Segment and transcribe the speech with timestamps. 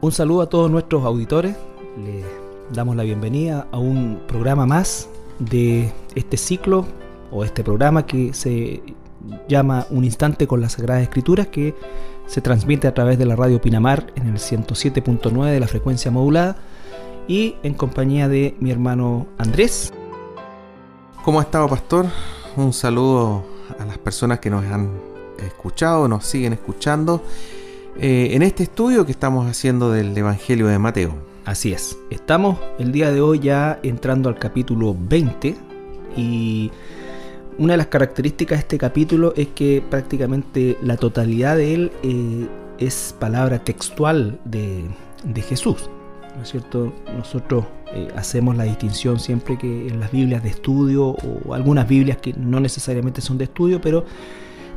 [0.00, 1.56] Un saludo a todos nuestros auditores.
[2.04, 2.24] Les
[2.72, 5.08] damos la bienvenida a un programa más
[5.40, 6.86] de este ciclo
[7.32, 8.80] o este programa que se
[9.48, 11.74] llama Un Instante con las Sagradas Escrituras que
[12.28, 16.56] se transmite a través de la radio Pinamar en el 107.9 de la frecuencia modulada
[17.26, 19.92] y en compañía de mi hermano Andrés.
[21.24, 22.06] ¿Cómo ha estado, pastor?
[22.56, 23.42] Un saludo
[23.76, 24.92] a las personas que nos han
[25.38, 27.20] escuchado, nos siguen escuchando
[28.00, 31.14] eh, en este estudio que estamos haciendo del Evangelio de Mateo.
[31.44, 35.56] Así es, estamos el día de hoy ya entrando al capítulo 20
[36.16, 36.70] y
[37.58, 42.46] una de las características de este capítulo es que prácticamente la totalidad de él eh,
[42.78, 44.84] es palabra textual de,
[45.42, 45.90] Jesús.
[46.36, 46.92] ¿No es cierto?
[47.16, 52.18] Nosotros eh, hacemos la distinción siempre que en las Biblias de estudio o algunas Biblias
[52.18, 54.04] que no necesariamente son de estudio, pero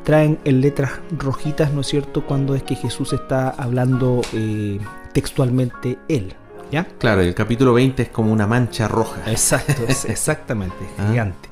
[0.04, 4.80] traen en letras rojitas, ¿no es cierto?, cuando es que Jesús está hablando eh,
[5.14, 6.36] textualmente él.
[6.72, 6.86] ¿Ya?
[7.00, 9.20] Claro, el capítulo 20 es como una mancha roja.
[9.30, 11.08] Exacto, exactamente, ah.
[11.10, 11.50] gigante.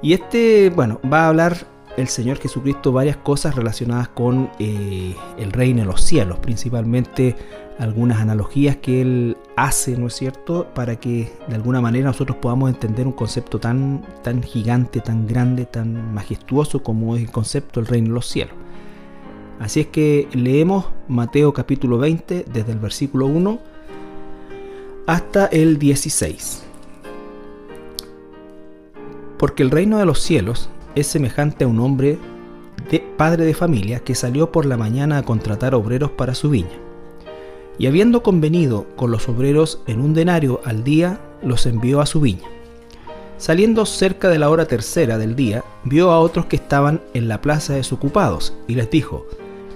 [0.00, 5.52] Y este, bueno, va a hablar el Señor Jesucristo varias cosas relacionadas con eh, el
[5.52, 7.36] reino de los cielos, principalmente
[7.78, 12.70] algunas analogías que él hace, ¿no es cierto?, para que de alguna manera nosotros podamos
[12.70, 17.88] entender un concepto tan, tan gigante, tan grande, tan majestuoso como es el concepto del
[17.88, 18.54] reino de los cielos.
[19.60, 23.58] Así es que leemos Mateo capítulo 20 desde el versículo 1
[25.06, 26.64] hasta el 16.
[29.38, 32.18] Porque el reino de los cielos es semejante a un hombre
[32.90, 36.84] de padre de familia que salió por la mañana a contratar obreros para su viña
[37.78, 42.20] y habiendo convenido con los obreros en un denario al día, los envió a su
[42.20, 42.48] viña.
[43.36, 47.40] Saliendo cerca de la hora tercera del día, vio a otros que estaban en la
[47.40, 49.26] plaza desocupados, y les dijo,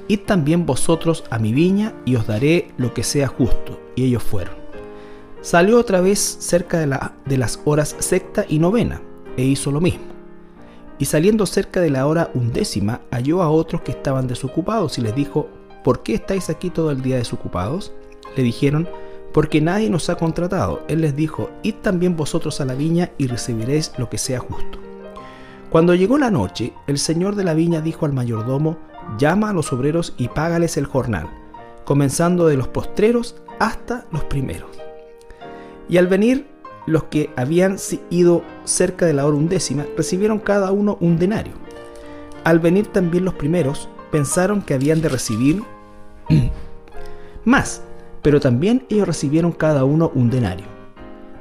[0.06, 3.80] Id también vosotros a mi viña, y os daré lo que sea justo.
[3.96, 4.54] Y ellos fueron.
[5.42, 9.02] Salió otra vez cerca de, de las horas sexta y novena,
[9.36, 10.17] e hizo lo mismo.
[10.98, 15.14] Y saliendo cerca de la hora undécima, halló a otros que estaban desocupados, y les
[15.14, 15.48] dijo,
[15.84, 17.92] ¿por qué estáis aquí todo el día desocupados?
[18.36, 18.88] Le dijeron,
[19.32, 20.82] porque nadie nos ha contratado.
[20.88, 24.78] Él les dijo, id también vosotros a la viña y recibiréis lo que sea justo.
[25.70, 28.78] Cuando llegó la noche, el señor de la viña dijo al mayordomo,
[29.18, 31.28] llama a los obreros y págales el jornal,
[31.84, 34.70] comenzando de los postreros hasta los primeros.
[35.88, 36.46] Y al venir
[36.88, 37.76] los que habían
[38.10, 41.52] ido cerca de la hora undécima recibieron cada uno un denario.
[42.44, 45.62] Al venir también los primeros, pensaron que habían de recibir
[47.44, 47.82] más,
[48.22, 50.66] pero también ellos recibieron cada uno un denario.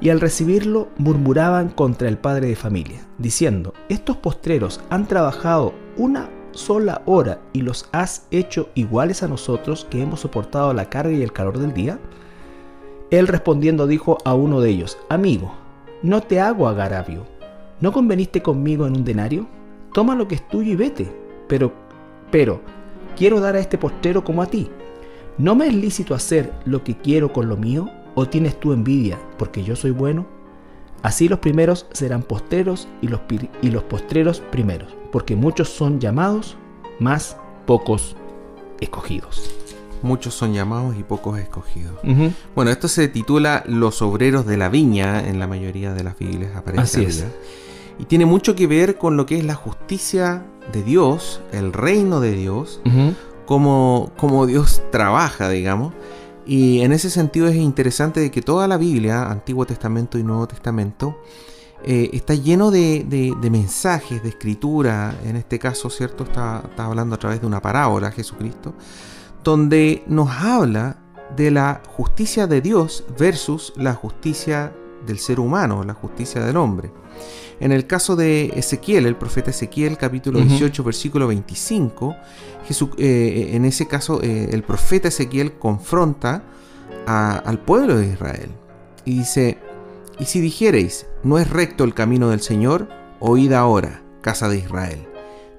[0.00, 6.30] Y al recibirlo murmuraban contra el padre de familia, diciendo, estos postreros han trabajado una
[6.52, 11.22] sola hora y los has hecho iguales a nosotros que hemos soportado la carga y
[11.22, 11.98] el calor del día.
[13.10, 15.52] Él respondiendo dijo a uno de ellos, amigo,
[16.02, 17.24] no te hago agravio,
[17.80, 19.46] ¿no conveniste conmigo en un denario?
[19.92, 21.10] Toma lo que es tuyo y vete,
[21.48, 21.72] pero
[22.30, 22.60] pero
[23.16, 24.70] quiero dar a este postrero como a ti.
[25.38, 27.88] ¿No me es lícito hacer lo que quiero con lo mío?
[28.14, 30.26] ¿O tienes tú envidia porque yo soy bueno?
[31.02, 33.20] Así los primeros serán postreros y los,
[33.62, 36.56] y los postreros primeros, porque muchos son llamados,
[36.98, 37.36] más
[37.66, 38.16] pocos
[38.80, 39.57] escogidos.
[40.02, 41.94] Muchos son llamados y pocos escogidos.
[42.54, 46.56] Bueno, esto se titula Los obreros de la viña en la mayoría de las Biblias
[46.56, 46.82] aparece.
[46.82, 47.24] Así es.
[47.98, 52.20] Y tiene mucho que ver con lo que es la justicia de Dios, el reino
[52.20, 52.80] de Dios,
[53.46, 55.92] como, como Dios trabaja, digamos.
[56.46, 60.46] Y en ese sentido es interesante de que toda la Biblia, Antiguo Testamento y Nuevo
[60.46, 61.20] Testamento,
[61.84, 66.24] eh, está lleno de, mensajes, de escritura, en este caso, ¿cierto?
[66.24, 68.74] Está, está, hablando a través de una parábola, Jesucristo,
[69.44, 70.98] donde nos habla
[71.36, 74.72] de la justicia de Dios versus la justicia
[75.06, 76.90] del ser humano, la justicia del hombre.
[77.60, 82.16] En el caso de Ezequiel, el profeta Ezequiel, capítulo 18, versículo 25,
[82.98, 86.44] eh, en ese caso eh, el profeta Ezequiel confronta
[87.06, 88.50] al pueblo de Israel
[89.04, 89.58] y dice,
[90.18, 92.88] y si dijereis, no es recto el camino del Señor,
[93.18, 95.06] oíd ahora, casa de Israel,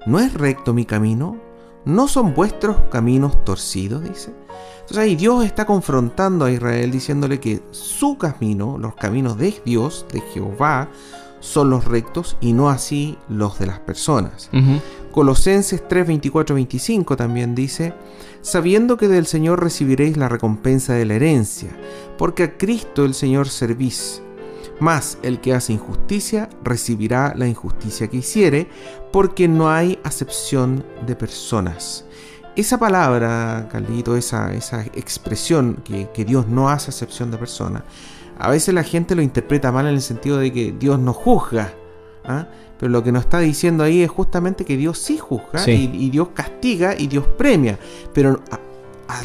[0.06, 1.36] ¿no es recto mi camino?
[1.84, 4.02] ¿No son vuestros caminos torcidos?
[4.02, 4.32] Dice.
[4.80, 10.04] Entonces ahí Dios está confrontando a Israel diciéndole que su camino, los caminos de Dios,
[10.12, 10.88] de Jehová,
[11.40, 14.50] son los rectos y no así los de las personas.
[15.10, 17.94] Colosenses 3, 24, 25 también dice,
[18.42, 21.70] sabiendo que del Señor recibiréis la recompensa de la herencia,
[22.18, 24.22] porque a Cristo el Señor servís.
[24.80, 28.68] Mas el que hace injusticia recibirá la injusticia que hiciere,
[29.12, 32.06] porque no hay acepción de personas.
[32.56, 37.82] esa palabra, Caldito, esa, esa expresión que, Dios no hace acepción de personas,
[38.38, 41.72] a veces la gente lo interpreta mal en el sentido de que Dios no juzga.
[42.24, 42.46] ¿ah?
[42.78, 46.28] Pero lo que nos está diciendo ahí es justamente que Dios sí juzga Y, Dios
[46.32, 47.78] castiga y Dios premia.
[48.14, 48.40] Pero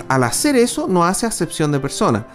[0.10, 2.25] al hacer eso no hace acepción de personas.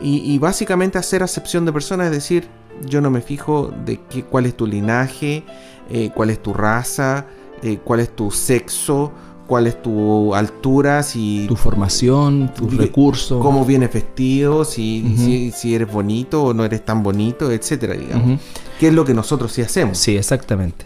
[0.00, 2.48] Y, básicamente hacer acepción de personas es decir,
[2.84, 5.44] yo no me fijo de qué, cuál es tu linaje,
[5.90, 7.26] eh, cuál es tu raza,
[7.62, 9.12] eh, cuál es tu sexo,
[9.46, 15.90] cuál es tu altura, si tu formación, tus recursos, cómo vienes vestido, si, si, eres
[15.90, 18.40] bonito o no eres tan bonito, etcétera, digamos.
[18.78, 19.98] ¿Qué es lo que nosotros sí hacemos?
[19.98, 20.84] Sí, exactamente.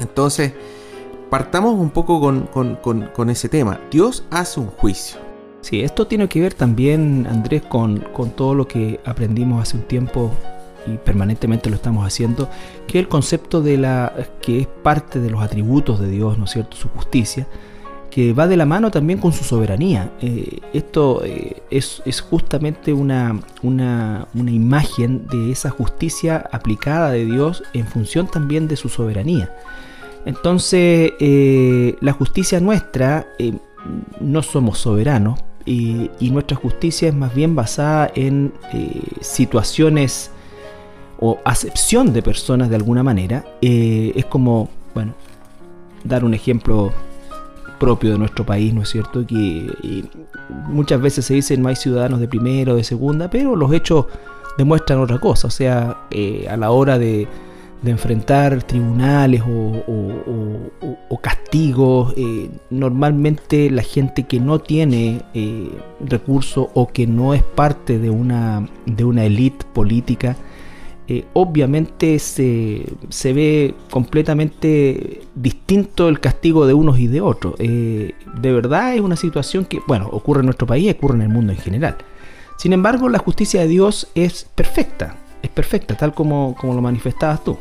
[0.00, 0.52] Entonces,
[1.30, 3.80] partamos un poco con, ese tema.
[3.90, 5.25] Dios hace un juicio.
[5.66, 9.82] Sí, esto tiene que ver también, Andrés, con, con todo lo que aprendimos hace un
[9.82, 10.30] tiempo
[10.86, 12.48] y permanentemente lo estamos haciendo,
[12.86, 16.52] que el concepto de la que es parte de los atributos de Dios, ¿no es
[16.52, 16.76] cierto?
[16.76, 17.48] Su justicia,
[18.12, 20.12] que va de la mano también con su soberanía.
[20.20, 27.88] Eh, esto eh, es, justamente una, una, imagen de esa justicia aplicada de Dios en
[27.88, 29.52] función también de su soberanía.
[30.26, 33.26] Entonces, eh, la justicia nuestra,
[34.20, 38.52] no somos soberanos, y, nuestra justicia es más bien basada en
[39.20, 40.30] situaciones
[41.18, 45.14] o acepción de personas de alguna manera, eh, es como, bueno,
[46.04, 46.92] dar un ejemplo
[47.78, 49.26] propio de nuestro país, ¿no es cierto?
[49.26, 50.04] Que
[50.68, 54.06] muchas veces se dice no hay ciudadanos de primera o de segunda, pero los hechos
[54.56, 57.28] demuestran otra cosa, o sea, eh, a la hora de,
[57.84, 65.22] enfrentar tribunales o, castigos, eh, normalmente la gente que no tiene
[66.00, 70.36] recursos o que no es parte de una, de una élite política,
[71.08, 72.84] eh, obviamente se,
[73.32, 77.54] ve completamente distinto el castigo de unos y de otros.
[77.58, 81.22] Eh, de verdad es una situación que, bueno, ocurre en nuestro país y ocurre en
[81.22, 81.96] el mundo en general.
[82.58, 87.42] Sin embargo, la justicia de Dios es perfecta, es perfecta, tal como, como lo manifestabas
[87.44, 87.58] tú.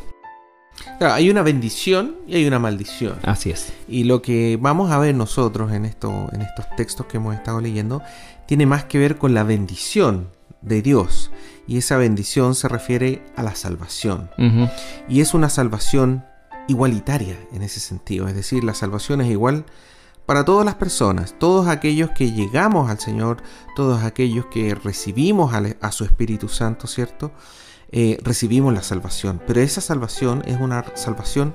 [1.00, 3.18] hay una bendición y hay una maldición.
[3.24, 3.74] Así es.
[3.88, 7.62] Y lo que vamos a ver nosotros en, esto, en estos textos que hemos estado
[7.62, 8.02] leyendo
[8.46, 10.30] tiene más que ver con la bendición
[10.62, 11.32] de Dios
[11.68, 14.30] y esa bendición se refiere a la salvación.
[15.08, 16.26] Y es una salvación
[16.68, 19.66] igualitaria en ese sentido, es decir, la salvación es igual
[20.26, 23.38] para todas las personas, todos aquellos que llegamos al Señor,
[23.76, 27.32] todos aquellos que recibimos a, su Espíritu Santo, ¿cierto?
[27.98, 31.54] Eh, recibimos la salvación, pero esa salvación es una salvación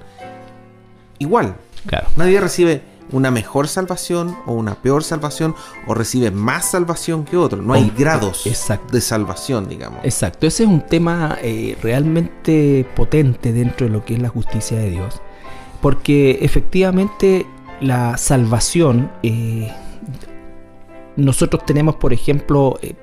[1.18, 1.54] igual.
[1.86, 2.08] Claro.
[2.16, 2.82] Nadie recibe
[3.12, 5.54] una mejor salvación o una peor salvación
[5.86, 7.60] o recibe más salvación que otro.
[7.60, 8.44] No hay grados
[8.90, 10.00] de salvación, digamos.
[10.02, 14.78] Exacto, ese es un tema eh, realmente potente dentro de lo que es la justicia
[14.78, 15.20] de Dios.
[15.82, 17.46] Porque efectivamente
[17.80, 19.70] la salvación, eh,
[21.16, 22.94] nosotros tenemos, por ejemplo, eh,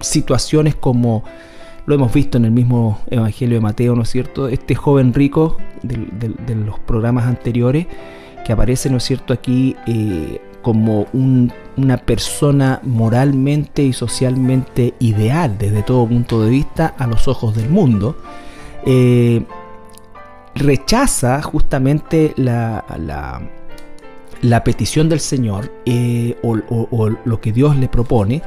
[0.00, 1.24] situaciones como
[1.86, 4.48] lo hemos visto en el mismo Evangelio de Mateo, ¿no es cierto?
[4.48, 7.86] Este joven rico de los programas anteriores,
[8.44, 15.84] que aparece, ¿no es cierto?, aquí eh, como una persona moralmente y socialmente ideal desde
[15.84, 18.16] todo punto de vista a los ojos del mundo,
[18.84, 19.44] eh,
[20.56, 22.82] rechaza justamente la,
[24.64, 28.42] petición del Señor eh, o, lo que Dios le propone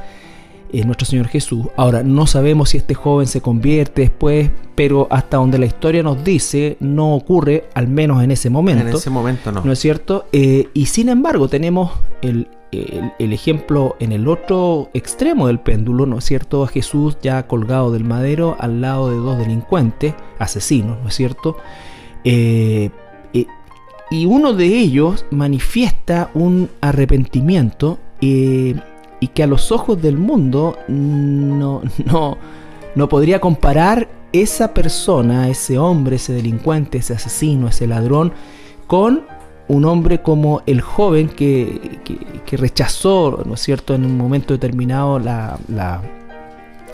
[0.84, 1.66] nuestro Señor Jesús.
[1.76, 6.22] Ahora, no sabemos si este joven se convierte después, pero hasta donde la historia nos
[6.24, 8.86] dice, no ocurre, al menos en ese momento.
[8.86, 9.64] En ese momento no.
[9.64, 10.26] ¿No es cierto?
[10.32, 12.48] Eh, y sin embargo, tenemos el,
[13.18, 16.62] ejemplo en el otro extremo del péndulo, ¿no es cierto?
[16.64, 21.56] A Jesús ya colgado del madero al lado de dos delincuentes, asesinos, ¿no es cierto?
[22.24, 22.90] Eh,
[23.32, 23.46] eh,
[24.10, 27.98] y uno de ellos manifiesta un arrepentimiento
[29.20, 32.38] y que a los ojos del mundo no, no,
[32.94, 38.32] no podría comparar esa persona, ese hombre, ese delincuente, ese asesino, ese ladrón,
[38.86, 39.22] con
[39.68, 42.00] un hombre como el joven que,
[42.52, 46.02] rechazó, ¿no es cierto?, en un momento determinado la, la,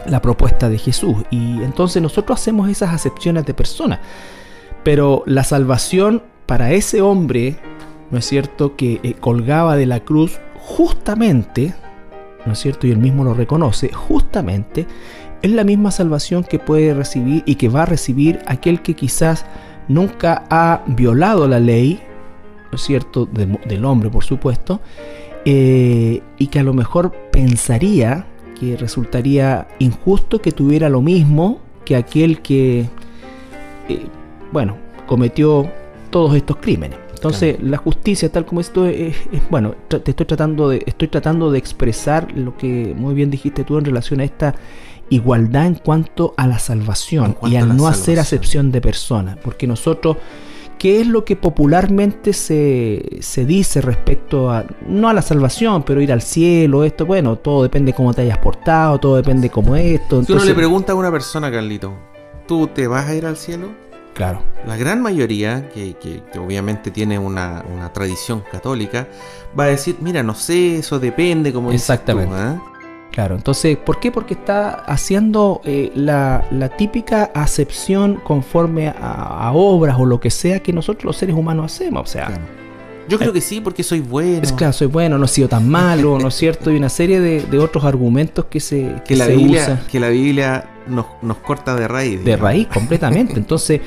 [0.07, 1.17] la, propuesta de Jesús.
[1.31, 4.01] Y entonces nosotros hacemos esas acepciones de personas.
[4.85, 7.57] Pero la salvación para ese hombre,
[8.11, 11.75] ¿no es cierto?, que eh, colgaba de la cruz justamente
[12.47, 12.87] ¿no es cierto?
[12.87, 14.87] Y él mismo lo reconoce, justamente
[15.43, 19.45] es la misma salvación que puede recibir y que va a recibir aquel que quizás
[19.89, 22.01] nunca ha violado la ley,
[22.71, 23.27] ¿no es cierto?
[23.27, 24.81] del hombre, por supuesto,
[25.45, 28.27] eh, y que a lo mejor pensaría
[28.59, 32.89] que resultaría injusto que tuviera lo mismo que aquel que,
[33.89, 34.07] eh,
[34.51, 34.77] bueno,
[35.07, 35.71] cometió
[36.11, 36.99] todos estos crímenes.
[37.27, 39.17] Entonces, la justicia, tal como esto es,
[39.51, 43.79] bueno, te estoy tratando de, estoy tratando de expresar lo que muy bien dijiste tú
[43.79, 44.55] en relación a esta
[45.09, 50.17] igualdad en cuanto a la salvación y al no hacer acepción de personas, porque nosotros
[50.79, 56.03] ¿Qué es lo que popularmente se, se, dice respecto a, no a la salvación, pero
[56.03, 57.07] ir al cielo, esto?
[57.07, 60.23] Bueno, todo depende de cómo te hayas portado, todo depende de cómo esto.
[60.23, 61.95] Si uno le pregunta a una persona, Carlito,
[62.47, 63.86] ¿tú te vas a ir al cielo?
[64.17, 64.43] Claro.
[64.67, 69.07] La gran mayoría, que, que, obviamente tiene una, una, tradición católica,
[69.59, 72.35] va a decir, mira, no sé, eso depende, como Exactamente.
[72.35, 72.77] Dices tú, ¿eh?
[73.13, 74.11] Claro, entonces, ¿por qué?
[74.11, 76.45] Porque está haciendo eh, la,
[76.79, 82.09] típica acepción conforme a, obras o lo que sea que nosotros los seres humanos hacemos.
[82.09, 82.39] O sea,
[83.09, 84.43] yo creo eh, que sí, porque soy bueno.
[84.43, 86.71] Es claro, soy bueno, no he sido tan malo, ¿no es cierto?
[86.71, 91.07] Y una serie de, otros argumentos que se, que, la Biblia, Que la Biblia nos,
[91.23, 92.25] nos corta de raíz.
[92.25, 93.35] De raíz, completamente.
[93.35, 93.81] Entonces,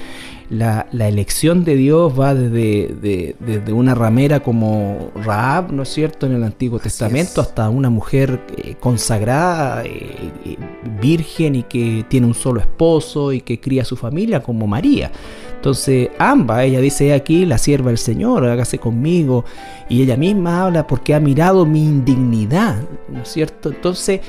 [0.49, 3.35] la, elección de Dios va desde,
[3.71, 8.75] una ramera como Raab, ¿no es cierto?, en el Antiguo Testamento, hasta una mujer eh,
[8.79, 10.57] consagrada, eh, eh,
[10.99, 15.11] virgen y que tiene un solo esposo y que cría a su familia como María.
[15.55, 19.45] Entonces, ambas, ella dice aquí, la sierva del Señor, hágase conmigo,
[19.87, 22.77] y ella misma habla porque ha mirado mi indignidad,
[23.09, 23.69] ¿no es cierto?
[23.69, 24.21] Entonces,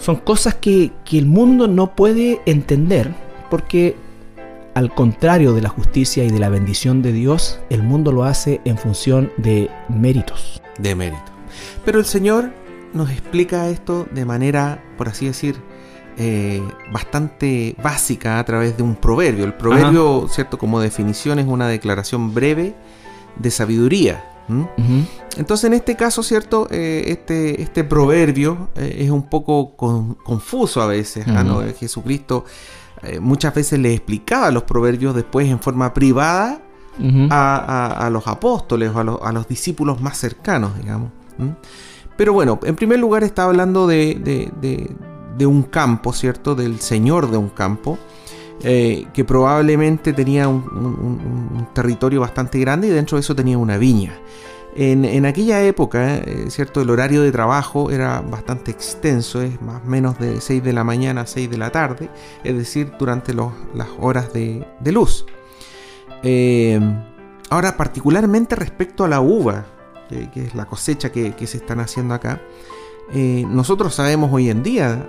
[0.00, 3.14] son cosas que, que el mundo no puede entender
[3.50, 3.96] porque
[4.74, 8.60] al contrario de la justicia y de la bendición de Dios, el mundo lo hace
[8.64, 10.62] en función de méritos.
[10.78, 11.24] De mérito.
[11.84, 12.50] Pero el Señor
[12.94, 15.56] nos explica esto de manera, por así decir,
[16.16, 19.44] eh, bastante básica a través de un proverbio.
[19.44, 20.58] El proverbio, ¿cierto?
[20.58, 22.74] Como definición es una declaración breve
[23.36, 24.24] de sabiduría.
[25.36, 26.68] Entonces en este caso, ¿cierto?
[26.70, 31.26] Eh, este, este proverbio eh, es un poco confuso a veces.
[31.26, 31.62] ¿no?
[31.78, 32.44] Jesucristo
[33.02, 36.60] eh, muchas veces le explicaba los proverbios después en forma privada
[37.30, 41.10] a, los apóstoles o a, los discípulos más cercanos, digamos.
[42.16, 44.94] Pero bueno, en primer lugar está hablando de,
[45.40, 46.54] un campo, ¿cierto?
[46.54, 47.98] Del señor de un campo.
[48.62, 54.12] Eh, que probablemente tenía un, territorio bastante grande y dentro de eso tenía una viña.
[54.76, 56.82] En, aquella época, eh, ¿cierto?
[56.82, 60.84] El horario de trabajo era bastante extenso, es más o menos de 6 de la
[60.84, 62.08] mañana a 6 de la tarde,
[62.44, 65.26] es decir, durante las horas de, luz.
[66.22, 66.78] Eh,
[67.48, 69.64] ahora, particularmente respecto a la uva,
[70.08, 72.40] que, es la cosecha que, se están haciendo acá,
[73.12, 75.06] eh, nosotros sabemos hoy en día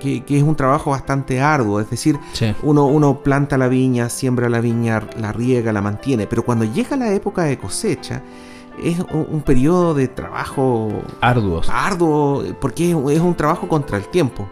[0.00, 2.18] que, es un trabajo bastante arduo, es decir,
[2.62, 6.96] uno, uno planta la viña, siembra la viña, la riega, la mantiene, pero cuando llega
[6.96, 8.22] la época de cosecha,
[8.82, 11.62] es un, periodo de trabajo arduo.
[11.68, 14.48] Arduo, porque es, un trabajo contra el tiempo.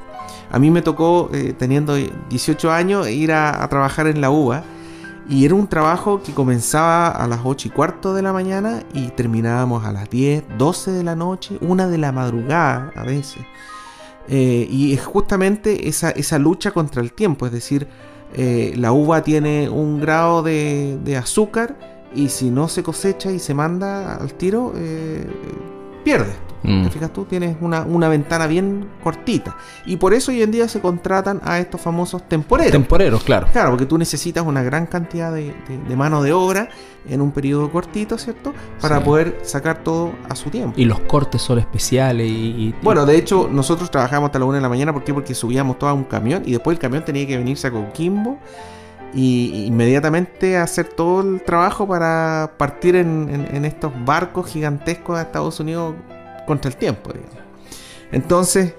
[0.50, 4.64] A mí me tocó, eh, teniendo 18 años, ir a, trabajar en la UBA.
[5.28, 9.08] Y era un trabajo que comenzaba a las 8 y cuarto de la mañana y
[9.08, 13.42] terminábamos a las 10, 12 de la noche, una de la madrugada a veces.
[14.28, 17.88] Eh, y es justamente esa, esa, lucha contra el tiempo, es decir,
[18.34, 21.76] eh, la uva tiene un grado de, azúcar
[22.14, 25.26] y si no se cosecha y se manda al tiro, eh,
[26.06, 26.34] pierde.
[26.62, 26.84] Mm.
[26.84, 27.24] ¿Te fijas tú?
[27.24, 29.56] Tienes una, ventana bien cortita.
[29.86, 32.70] Y por eso hoy en día se contratan a estos famosos temporeros.
[32.70, 33.48] Temporeros, claro.
[33.52, 35.52] Claro, porque tú necesitas una gran cantidad de,
[35.96, 36.68] mano de obra
[37.08, 38.54] en un periodo cortito, ¿cierto?
[38.80, 40.74] Para poder sacar todo a su tiempo.
[40.76, 42.72] Y los cortes son especiales y...
[42.82, 44.92] Bueno, de hecho, nosotros trabajamos hasta la una de la mañana.
[44.92, 45.12] ¿Por qué?
[45.12, 48.38] Porque subíamos todo a un camión y después el camión tenía que venirse a Coquimbo
[49.14, 55.94] y inmediatamente hacer todo el trabajo para partir en, estos barcos gigantescos a Estados Unidos
[56.46, 57.10] contra el tiempo.
[58.12, 58.74] Entonces,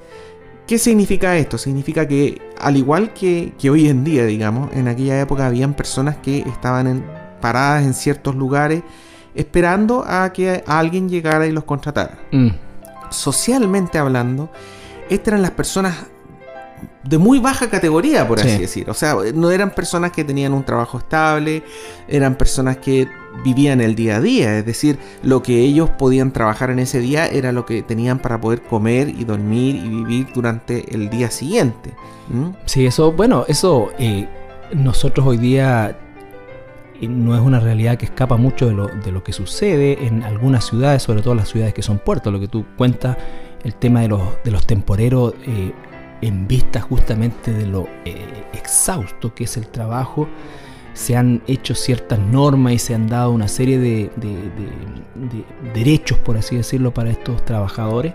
[0.65, 1.57] ¿qué significa esto?
[1.57, 6.39] Significa que al igual que, hoy en día, digamos, en aquella época habían personas que
[6.39, 7.05] estaban
[7.41, 8.83] paradas en ciertos lugares
[9.35, 12.17] esperando a que alguien llegara y los contratara.
[12.31, 12.49] Mm.
[13.09, 14.49] Socialmente hablando,
[15.09, 15.95] estas eran las personas
[17.07, 18.89] de muy baja categoría, por así decir.
[18.89, 21.63] O sea, no eran personas que tenían un trabajo estable,
[22.07, 23.07] eran personas que
[23.43, 27.27] vivían el día a día, es decir, lo que ellos podían trabajar en ese día
[27.27, 31.93] era lo que tenían para poder comer y dormir y vivir durante el día siguiente.
[32.65, 34.27] Sí, eso, bueno, eso eh,
[34.73, 35.97] nosotros hoy día
[36.99, 40.23] eh, no es una realidad que escapa mucho de lo, de lo que sucede en
[40.23, 43.17] algunas ciudades, sobre todo las ciudades que son puertos, lo que tú cuentas,
[43.63, 45.35] el tema de los, de los temporeros.
[45.45, 45.71] Eh,
[46.21, 50.27] en vista justamente de lo eh, exhausto que es el trabajo,
[50.93, 54.09] se han hecho ciertas normas y se han dado una serie de,
[55.73, 58.13] derechos, por así decirlo, para estos trabajadores,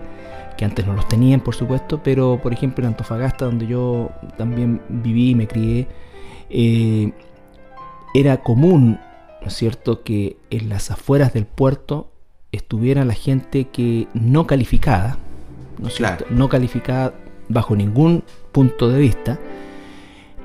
[0.57, 4.81] que antes no los tenían, por supuesto, pero por ejemplo en Antofagasta, donde yo también
[4.89, 5.87] viví y me crié,
[6.49, 7.13] eh,
[8.13, 8.99] era común
[9.43, 12.09] ¿no es cierto?, que en las afueras del puerto
[12.51, 15.17] estuviera la gente que no calificada,
[15.79, 16.25] ¿no es cierto?
[16.29, 17.13] No calificada
[17.49, 19.39] bajo ningún punto de vista,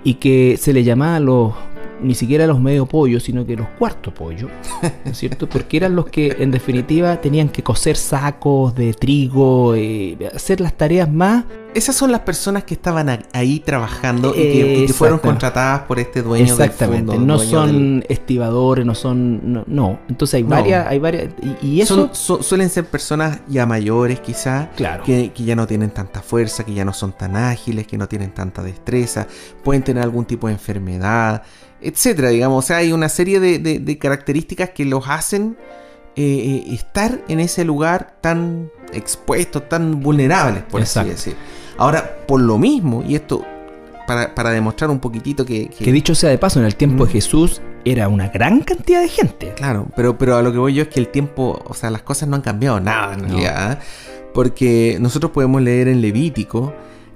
[0.04, 1.54] y que se le llamaba los
[2.02, 4.48] ni siquiera los medio pollos, sino que los cuarto pollo,
[5.04, 5.48] ¿no es cierto?
[5.48, 10.74] Porque eran los que en definitiva tenían que coser sacos de trigo, eh, hacer las
[10.74, 15.98] tareas más esas son las personas que estaban ahí trabajando y que, fueron contratadas por
[15.98, 17.12] este dueño Exactamente.
[17.12, 19.64] del no son estibadores, no son.
[19.66, 20.86] No, Entonces hay varias.
[20.86, 21.28] Hay varias
[21.62, 22.10] y, eso.
[22.14, 24.68] suelen ser personas ya mayores, quizás.
[24.76, 25.04] Claro.
[25.04, 28.32] Que, ya no tienen tanta fuerza, que ya no son tan ágiles, que no tienen
[28.32, 29.26] tanta destreza.
[29.62, 31.42] Pueden tener algún tipo de enfermedad,
[31.80, 32.64] etcétera, digamos.
[32.64, 35.56] O sea, hay una serie de, características que los hacen
[36.16, 41.36] eh, eh, estar en ese lugar tan expuestos, tan vulnerables, por así decir.
[41.76, 43.44] Ahora, por lo mismo, y esto
[44.06, 47.60] para, demostrar un poquitito que, que, dicho sea de paso, en el tiempo de Jesús
[47.84, 49.52] era una gran cantidad de gente.
[49.54, 52.02] Claro, pero, pero a lo que voy yo es que el tiempo, o sea, las
[52.02, 53.72] cosas no han cambiado nada en realidad.
[53.72, 53.78] ¿eh?
[54.32, 56.72] Porque nosotros podemos leer en Levítico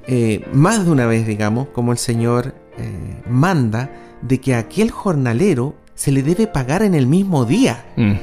[0.07, 3.91] eh, más de una vez, digamos, como el Señor eh, manda
[4.23, 7.85] de que a aquel jornalero se le debe pagar en el mismo día.
[7.97, 8.15] Mm.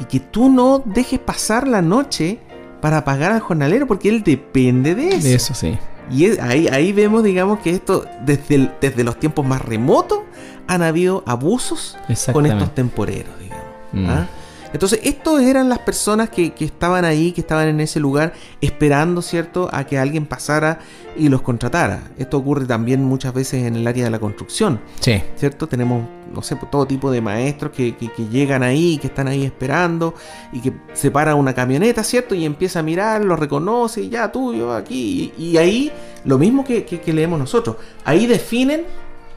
[0.00, 2.40] Y que tú no dejes pasar la noche
[2.80, 5.28] para pagar al jornalero porque él depende de eso.
[5.28, 5.78] De eso, sí.
[6.10, 10.20] Y ahí, ahí vemos, digamos, que esto, desde, desde los tiempos más remotos,
[10.66, 11.96] han habido abusos
[12.32, 13.64] con estos temporeros, digamos.
[13.92, 14.06] Mm.
[14.08, 14.26] ¿ah?
[14.74, 19.68] Entonces, estos eran las personas que, estaban ahí, que estaban en ese lugar, esperando, ¿cierto?,
[19.72, 20.80] a que alguien pasara
[21.16, 22.10] y los contratara.
[22.18, 24.80] Esto ocurre también muchas veces en el área de la construcción.
[24.98, 25.22] Sí.
[25.36, 25.68] ¿Cierto?
[25.68, 26.04] Tenemos,
[26.34, 27.94] no sé, todo tipo de maestros que,
[28.32, 30.14] llegan ahí, que están ahí esperando
[30.52, 32.34] y que se para una camioneta, ¿cierto?
[32.34, 35.32] Y empieza a mirar, lo reconoce, y ya tú, yo aquí.
[35.38, 35.92] Y, ahí,
[36.24, 37.76] lo mismo que, leemos nosotros.
[38.04, 38.82] Ahí definen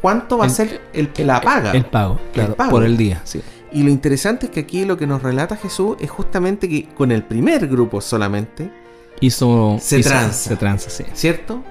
[0.01, 1.73] cuánto va a ser el, la paga.
[1.73, 3.39] El pago, claro, por el día, sí.
[3.71, 7.11] Y lo interesante es que aquí lo que nos relata Jesús es justamente que con
[7.11, 8.71] el primer grupo solamente
[9.19, 10.49] hizo, se tranza.
[10.49, 11.03] Se tranza, sí.
[11.13, 11.63] ¿Cierto?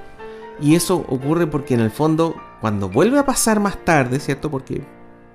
[0.61, 4.51] Y eso ocurre porque en el fondo, cuando vuelve a pasar más tarde, ¿cierto?
[4.51, 4.83] Porque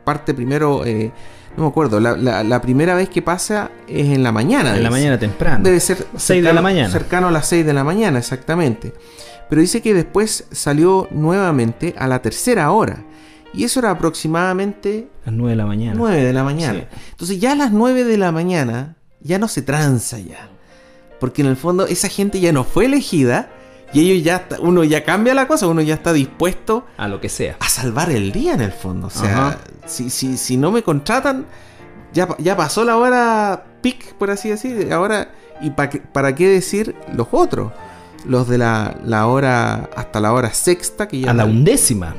[0.03, 1.11] parte primero, eh,
[1.55, 4.75] no me acuerdo, la, primera vez que pasa es en la mañana.
[4.75, 5.63] En la mañana temprano.
[5.63, 6.89] Debe ser 6 de la mañana.
[6.89, 8.93] Cercano a las 6 de la mañana, exactamente.
[9.49, 13.03] Pero dice que después salió nuevamente a la tercera hora.
[13.53, 15.09] Y eso era aproximadamente...
[15.25, 15.93] Las 9 de la mañana.
[15.97, 16.87] 9 de la mañana.
[17.11, 20.49] Entonces ya a las 9 de la mañana ya no se tranza ya.
[21.19, 23.49] Porque en el fondo esa gente ya no fue elegida
[23.93, 26.85] y ellos ya, uno ya cambia la cosa, uno ya está dispuesto...
[26.97, 27.57] A lo que sea.
[27.59, 29.07] A salvar el día en el fondo.
[29.07, 31.45] O sea, si, si, si, no me contratan,
[32.13, 34.93] ya, ya pasó la hora pic, por así decir.
[34.93, 37.73] Ahora, ¿y para para qué decir los otros?
[38.25, 41.31] Los de la, la hora hasta la hora sexta, que ya...
[41.31, 42.15] A la undécima.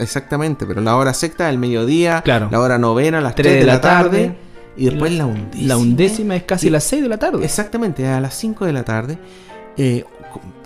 [0.00, 2.48] Exactamente, pero la hora sexta, el mediodía, claro.
[2.50, 4.34] la hora novena, las 3 de, la tarde,
[4.76, 5.68] y después la, undécima.
[5.68, 7.44] La undécima es casi las 6 de la tarde.
[7.44, 9.18] Exactamente, a las 5 de la tarde.
[9.76, 10.04] Eh,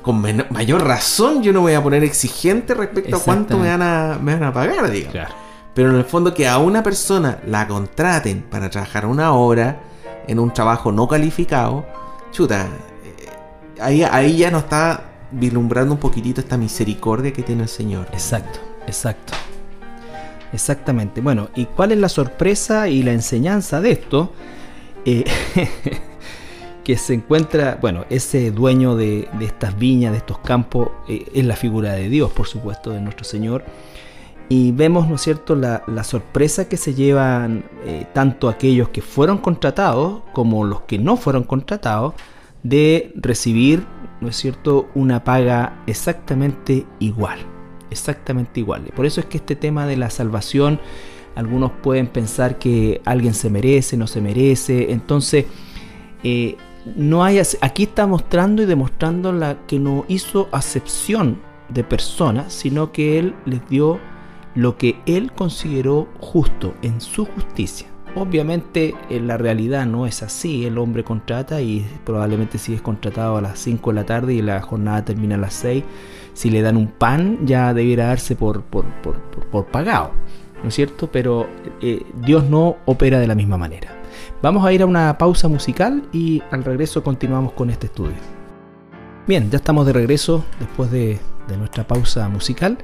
[0.03, 4.19] con, mayor razón yo no voy a poner exigente respecto a cuánto me van a,
[4.23, 5.33] me van a pagar, digamos.
[5.75, 9.81] Pero en el fondo que a una persona la contraten para trabajar una hora
[10.29, 11.85] en un trabajo no calificado,
[12.31, 12.69] chuta,
[13.05, 18.07] eh, ahí, ahí ya no está vislumbrando un poquitito esta misericordia que tiene el Señor.
[18.13, 18.74] Exacto.
[18.87, 19.33] Exacto.
[20.53, 21.21] Exactamente.
[21.21, 24.33] Bueno, ¿y cuál es la sorpresa y la enseñanza de esto?
[25.05, 25.25] Eh,
[26.85, 31.57] que se encuentra, bueno, ese dueño de, estas viñas, de estos campos, eh, es la
[31.57, 33.65] figura de Dios, por supuesto, de nuestro Señor.
[34.49, 39.39] Y vemos, ¿no es cierto?, la, sorpresa que se llevan eh, tanto aquellos que fueron
[39.39, 42.15] contratados como los que no fueron contratados
[42.63, 43.85] de recibir,
[44.21, 47.54] ¿no es cierto?, una paga exactamente igual
[47.99, 48.93] exactamente iguales.
[48.93, 50.81] Por eso es que este tema de la salvación,
[51.35, 54.93] algunos pueden pensar que alguien se merece, no se merece.
[54.93, 55.47] Entonces,
[56.23, 56.57] eh,
[56.97, 62.93] no hay, aquí está mostrando y demostrando la que no hizo acepción de personas, sino
[62.93, 63.99] que Él les dio
[64.55, 67.89] lo que Él consideró justo en su justicia.
[68.17, 73.37] Obviamente en la realidad no es así, el hombre contrata y probablemente si es contratado
[73.37, 75.83] a las 5 de la tarde y la jornada termina a las 6,
[76.35, 78.85] si le dan un pan ya debiera darse por, por,
[79.67, 80.11] pagado,
[80.63, 81.09] ¿no es cierto?
[81.11, 81.49] Pero
[81.81, 84.03] eh, Dios no opera de la misma manera.
[84.43, 88.17] Vamos a ir a una pausa musical y al regreso continuamos con este estudio.
[89.27, 91.19] Bien, ya estamos de regreso después de,
[91.57, 92.79] nuestra pausa musical,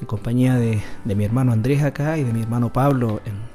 [0.00, 3.54] en compañía de, mi hermano Andrés acá y de mi hermano Pablo en,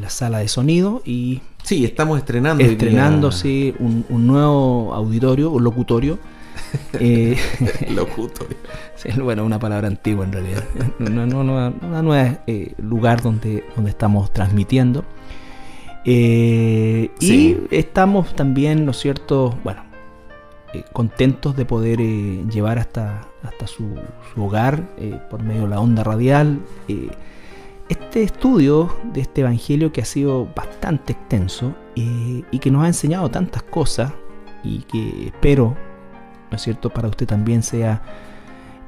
[0.00, 1.42] la sala de sonido y...
[1.64, 3.32] Sí, estamos estrenando.
[3.32, 6.18] Sí, un, un nuevo auditorio, un locutorio
[6.94, 7.36] eh,
[9.22, 10.64] bueno, una palabra antigua en realidad.
[10.98, 15.04] No, no, es eh, lugar donde, donde estamos transmitiendo.
[16.04, 19.56] Eh, y estamos también, ¿no es cierto?
[19.62, 19.82] Bueno,
[20.72, 23.96] eh, contentos de poder eh, llevar hasta, hasta su,
[24.36, 24.88] hogar
[25.28, 26.60] por medio de la onda radial
[27.88, 33.28] este estudio de este Evangelio que ha sido bastante extenso y que nos ha enseñado
[33.30, 34.12] tantas cosas
[34.62, 35.76] y que espero,
[36.50, 38.02] ¿no es cierto?, para usted también sea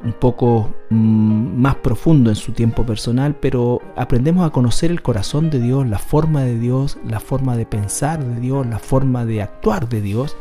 [0.05, 5.51] un poco mm, más profundo en su tiempo personal, pero aprendemos a conocer el corazón
[5.51, 9.43] de Dios, la forma de Dios, la forma de pensar de Dios, la forma de
[9.43, 10.37] actuar de Dios,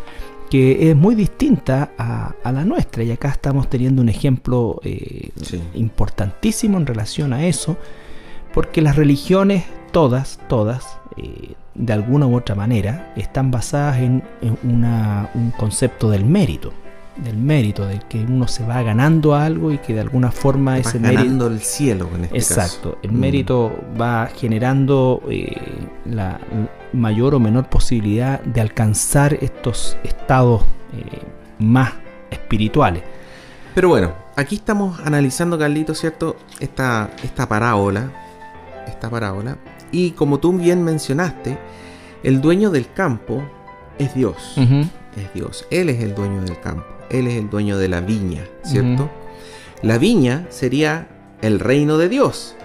[0.50, 3.04] que es muy distinta a, la nuestra.
[3.04, 5.30] Y acá estamos teniendo un ejemplo eh,
[5.76, 7.78] importantísimo en relación a eso,
[8.54, 15.54] porque las religiones, todas, todas, eh, de alguna u otra manera, están basadas en, un
[15.58, 16.74] concepto del mérito
[17.24, 21.00] del mérito, de que uno se va ganando algo y que de alguna forma ese
[21.00, 23.20] ganando el cielo en este Exacto, el mm.
[23.20, 25.56] mérito va generando eh,
[26.06, 26.40] la
[26.94, 31.22] mayor o menor posibilidad de alcanzar estos estados eh,
[31.60, 31.94] más
[32.30, 33.04] espirituales.
[33.76, 36.36] Pero bueno, aquí estamos analizando, Carlito, ¿cierto?
[36.60, 38.12] Esta, esta parábola,
[38.88, 39.58] esta parábola,
[39.92, 41.58] y como tú bien mencionaste,
[42.24, 43.42] el dueño del campo
[43.98, 44.56] es Dios.
[44.58, 45.66] Es Dios.
[45.70, 47.01] Él es el dueño del campo.
[47.12, 49.10] Él es el dueño de la viña, ¿cierto?
[49.82, 51.08] La viña sería
[51.42, 52.56] el reino de Dios.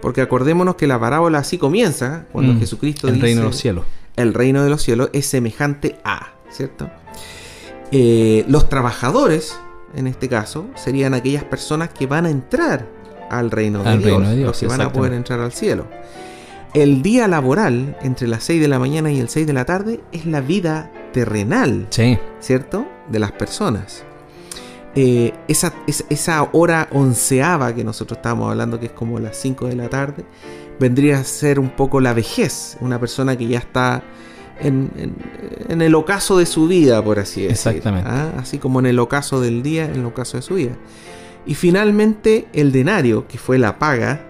[0.00, 3.26] Porque acordémonos que la parábola así comienza cuando mm, Jesucristo el dice...
[3.26, 3.84] El reino de los cielos.
[4.16, 6.90] El reino de los cielos es semejante a, ¿cierto?
[7.90, 9.58] Eh, los trabajadores,
[9.94, 12.86] en este caso, serían aquellas personas que van a entrar
[13.30, 15.86] al reino de, Dios, reino de Dios, los que van a poder entrar al cielo.
[16.74, 20.00] El día laboral, entre las 6 de la mañana y el 6 de la tarde,
[20.12, 22.18] es la vida terrenal, sí.
[22.40, 22.86] ¿cierto?
[23.10, 24.04] De las personas.
[24.96, 29.76] Eh, esa, esa, hora onceava que nosotros estábamos hablando, que es como las 5 de
[29.76, 30.24] la tarde,
[30.78, 34.04] vendría a ser un poco la vejez, una persona que ya está
[34.60, 34.90] en,
[35.68, 37.70] el ocaso de su vida, por así decirlo.
[37.72, 38.08] Exactamente.
[38.10, 38.34] ¿ah?
[38.38, 40.76] Así como en el ocaso del día, en el ocaso de su vida.
[41.46, 44.20] Y finalmente el denario, que fue la paga.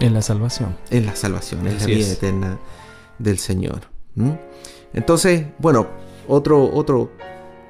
[0.00, 0.76] En la salvación.
[0.90, 2.58] En la salvación, es la vida eterna
[3.18, 3.80] del Señor.
[4.94, 5.86] Entonces, bueno,
[6.28, 7.12] otro, otro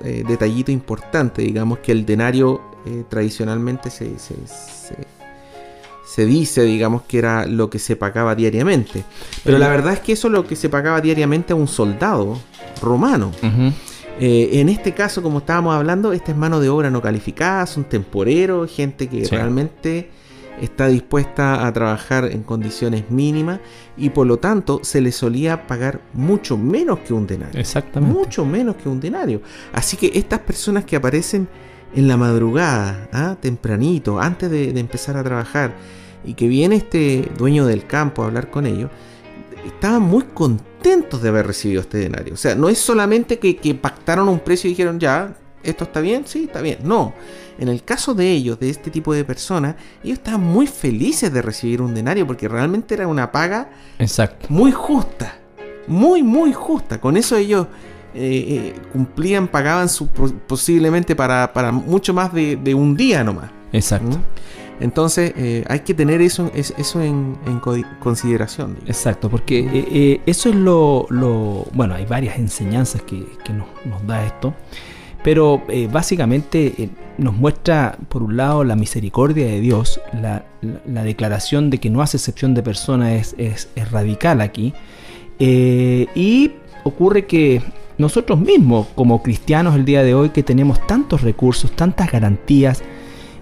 [0.04, 4.36] eh, detallito importante, digamos que el denario eh, tradicionalmente se, se,
[6.26, 9.04] dice, digamos, que era lo que se pagaba diariamente.
[9.44, 12.38] Pero la verdad es que eso es lo que se pagaba diariamente a un soldado
[12.80, 13.32] romano.
[14.20, 17.84] Eh, en este caso, como estábamos hablando, esta es mano de obra no calificada, son
[17.84, 20.10] temporeros, gente que realmente
[20.60, 23.60] está dispuesta a trabajar en condiciones mínimas
[23.96, 27.60] y por lo tanto se le solía pagar mucho menos que un denario.
[27.60, 28.16] Exactamente.
[28.16, 29.42] Mucho menos que un denario.
[29.72, 31.48] Así que estas personas que aparecen
[31.94, 33.36] en la madrugada, ¿ah?
[33.40, 35.74] tempranito, antes de, empezar a trabajar,
[36.24, 38.90] y que viene este dueño del campo a hablar con ellos,
[39.66, 42.34] estaban muy contentos de haber recibido este denario.
[42.34, 46.01] O sea, no es solamente que, que pactaron un precio y dijeron, ya, ¿esto está
[46.01, 46.25] bien?
[46.27, 46.79] Sí, está bien.
[46.85, 47.14] No,
[47.59, 51.42] en el caso de ellos, de este tipo de personas, ellos estaban muy felices de
[51.42, 54.46] recibir un denario porque realmente era una paga Exacto.
[54.48, 55.38] muy justa.
[55.87, 57.01] Muy, muy justa.
[57.01, 57.66] Con eso ellos
[58.14, 63.51] eh, eh, cumplían, pagaban su, posiblemente para, mucho más de, un día nomás.
[63.72, 64.18] Exacto.
[64.18, 64.83] ¿Mm?
[64.85, 67.37] Entonces eh, hay que tener eso, eso en,
[68.01, 68.79] consideración.
[68.87, 71.07] Exacto, porque eso es lo,
[71.72, 74.55] Bueno, hay varias enseñanzas que, nos, nos, da esto.
[75.22, 80.44] Pero eh, básicamente eh, nos muestra, por un lado, la misericordia de Dios, la,
[81.04, 84.74] declaración de que no hace excepción de personas es, radical aquí.
[85.38, 86.52] Eh, y
[86.85, 87.62] ocurre que
[87.98, 92.82] nosotros mismos, como cristianos el día de hoy, que tenemos tantos recursos, tantas garantías,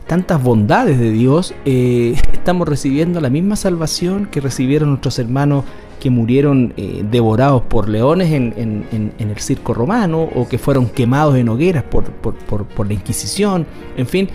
[0.07, 5.65] tantas bondades de Dios, estamos recibiendo la misma salvación que recibieron nuestros hermanos
[6.01, 8.85] que murieron eh, devorados por leones en,
[9.19, 14.29] el circo romano o que fueron quemados en hogueras por, la Inquisición, en fin.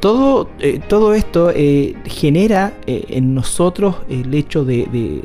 [0.00, 5.22] Todo, eh, todo esto eh, genera en nosotros el hecho de,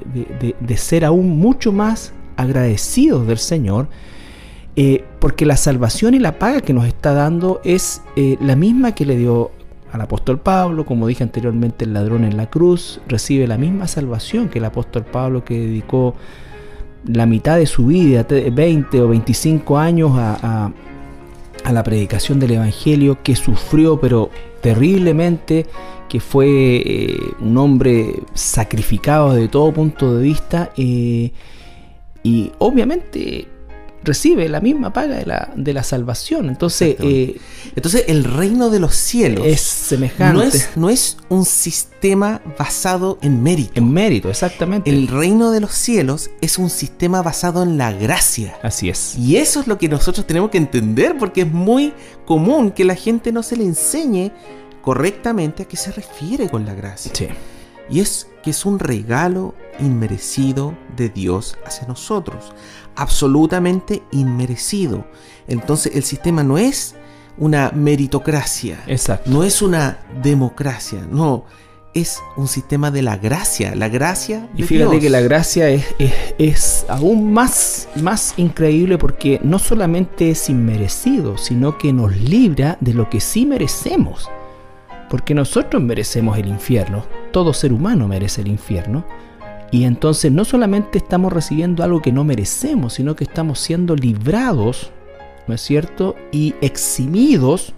[0.76, 3.88] ser aún mucho más agradecidos del Señor,
[5.20, 8.02] porque la salvación y la paga que nos está dando es
[8.42, 9.52] la misma que le dio
[9.96, 14.50] al apóstol Pablo, como dije anteriormente, el ladrón en la cruz recibe la misma salvación
[14.50, 16.16] que el apóstol Pablo que dedicó
[17.06, 20.72] la mitad de su vida, 20 o 25 años a,
[21.72, 24.30] la predicación del Evangelio, que sufrió pero
[24.62, 25.66] terriblemente,
[26.08, 31.32] que fue eh, un hombre sacrificado de todo punto de vista, eh,
[32.22, 33.48] y obviamente
[34.06, 36.48] recibe la misma paga de la, de la salvación.
[36.48, 37.40] Entonces, eh,
[37.76, 40.34] entonces el reino de los cielos es semejante.
[40.34, 43.74] No es, no es un sistema basado en mérito.
[43.76, 44.90] En mérito, exactamente.
[44.90, 48.58] El reino de los cielos es un sistema basado en la gracia.
[48.64, 49.18] Así es.
[49.18, 51.94] Y eso es lo que nosotros tenemos que entender porque es muy
[52.26, 54.32] común que la gente no se le enseñe
[54.82, 57.12] correctamente a qué se refiere con la gracia.
[57.14, 57.28] Sí.
[57.90, 62.54] Y es que es un regalo inmerecido de Dios hacia nosotros
[62.96, 65.06] absolutamente inmerecido.
[65.48, 66.96] Entonces el sistema no es
[67.38, 69.30] una meritocracia, Exacto.
[69.30, 71.44] no es una democracia, no,
[71.94, 75.86] es un sistema de la gracia, la gracia de Y fíjate que la gracia es,
[76.38, 82.94] es, aún más, más increíble porque no solamente es inmerecido, sino que nos libra de
[82.94, 84.30] lo que sí merecemos.
[85.16, 89.06] Porque nosotros merecemos el infierno, todo ser humano merece el infierno,
[89.72, 94.92] y entonces no solamente estamos recibiendo algo que no merecemos, sino que estamos siendo librados,
[95.48, 96.18] ¿no es cierto?
[96.34, 97.72] Y eximidos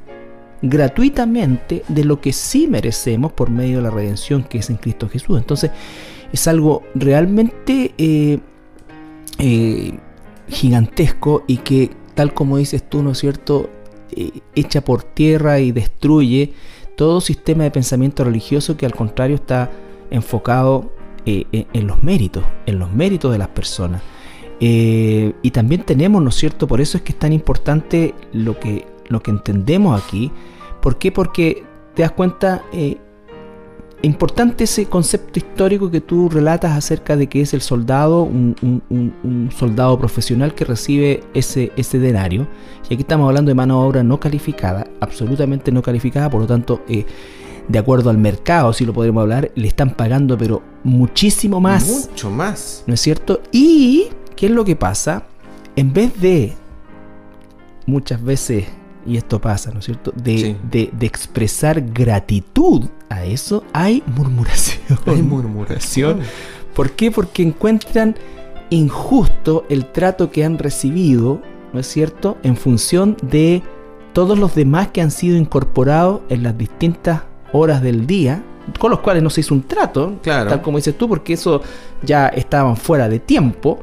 [0.63, 5.07] gratuitamente de lo que sí merecemos por medio de la redención que es en Cristo
[5.07, 5.37] Jesús.
[5.37, 5.69] Entonces
[6.33, 8.39] es algo realmente eh,
[9.37, 9.93] eh,
[10.49, 13.69] gigantesco y que, tal como dices tú, ¿no es cierto?,
[14.11, 16.53] eh, echa por tierra y destruye
[16.97, 19.71] todo sistema de pensamiento religioso que al contrario está
[20.09, 20.91] enfocado
[21.27, 24.01] eh, eh, en los méritos, en los méritos de las personas.
[24.59, 26.67] Eh, y también tenemos, ¿no es cierto?
[26.67, 30.31] Por eso es que es tan importante lo que, lo que entendemos aquí.
[30.81, 31.11] ¿Por qué?
[31.11, 32.63] Porque te das cuenta,
[34.03, 39.97] importante ese concepto histórico que tú relatas acerca de que es el soldado, un, soldado
[39.97, 42.47] profesional que recibe ese, ese denario.
[42.89, 46.47] Y aquí estamos hablando de mano de obra no calificada, absolutamente no calificada, por lo
[46.47, 46.81] tanto
[47.67, 52.07] de acuerdo al mercado, si lo podemos hablar, le están pagando pero muchísimo más.
[52.09, 52.83] Mucho más.
[52.87, 53.41] ¿No es cierto?
[53.51, 55.23] Y, ¿qué es lo que pasa?
[55.75, 56.53] En vez de,
[57.85, 58.65] muchas veces,
[59.07, 60.11] y esto pasa, ¿no es cierto?
[60.15, 64.99] De, de, expresar gratitud a eso, hay murmuración.
[65.05, 66.19] Hay murmuración.
[66.75, 67.09] ¿Por qué?
[67.09, 68.15] Porque encuentran
[68.69, 71.41] injusto el trato que han recibido,
[71.73, 72.37] ¿no es cierto?
[72.43, 73.63] En función de
[74.13, 77.21] todos los demás que han sido incorporados en las distintas
[77.53, 78.43] horas del día,
[78.77, 81.61] con los cuales no se hizo un trato, tal como dices tú, porque eso
[82.03, 83.79] ya estaban fuera de tiempo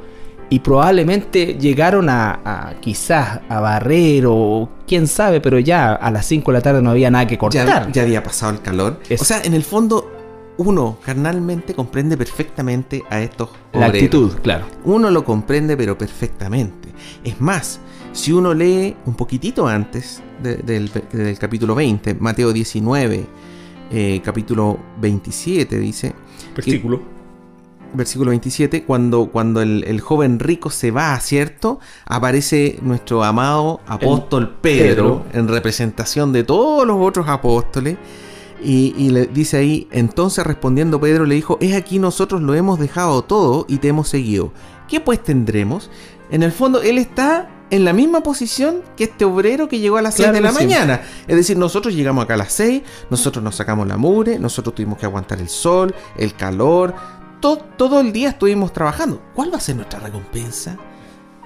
[0.55, 6.53] y probablemente llegaron a, quizás a barrer o quién sabe, pero ya a las 5
[6.53, 7.91] de la tarde no había nada que cortar.
[7.91, 9.01] Ya, había pasado el calor.
[9.19, 10.13] O sea, en el fondo
[10.59, 14.67] uno carnalmente comprende perfectamente a estos La actitud, claro.
[14.85, 16.91] Uno lo comprende pero perfectamente.
[17.25, 17.81] Es más,
[18.13, 23.27] si uno lee un poquitito antes del, del capítulo 20, Mateo 19,
[23.91, 26.15] eh, capítulo 27, dice.
[26.55, 27.14] Versículo.
[27.95, 31.81] Versículo 27, cuando, cuando el, joven rico se va, ¿cierto?
[32.07, 37.97] Aparece nuestro amado apóstol Pedro, en representación de todos los otros apóstoles.
[38.63, 42.79] Y, y, le dice ahí, entonces respondiendo Pedro le dijo, es aquí nosotros lo hemos
[42.79, 44.53] dejado todo y te hemos seguido.
[44.89, 45.91] ¿Qué pues tendremos?
[46.31, 50.03] En el fondo, él está en la misma posición que este obrero que llegó a
[50.03, 51.03] las 6 de la mañana.
[51.27, 54.99] Es decir, nosotros llegamos acá a las 6, nosotros nos sacamos la mugre, nosotros tuvimos
[54.99, 56.95] que aguantar el sol, el calor,
[57.41, 59.23] todo, todo el día estuvimos trabajando.
[59.35, 60.77] ¿Cuál va a ser nuestra recompensa?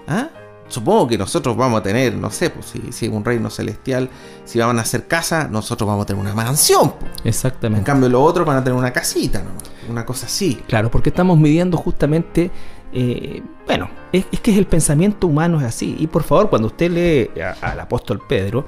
[0.07, 0.29] ¿Ah?
[0.69, 4.11] Supongo que nosotros vamos a tener, no sé, pues si, si un reino celestial,
[4.45, 6.95] si van a hacer casa, nosotros vamos a tener una mansión.
[7.25, 7.81] Exactamente.
[7.81, 9.51] En cambio, los otros van a tener una casita, ¿no?
[9.91, 10.57] una cosa así.
[10.67, 12.51] Claro, porque estamos midiendo justamente
[12.93, 15.97] eh, bueno, es, que es el pensamiento humano es así.
[15.99, 18.67] Y por favor, cuando usted lee al apóstol Pedro,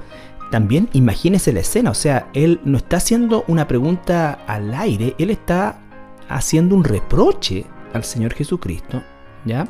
[0.51, 1.91] también imagínese la escena.
[1.91, 5.79] O sea, él no está haciendo una pregunta al aire, él está
[6.35, 9.03] haciendo un reproche al Señor Jesucristo,
[9.45, 9.67] ¿ya?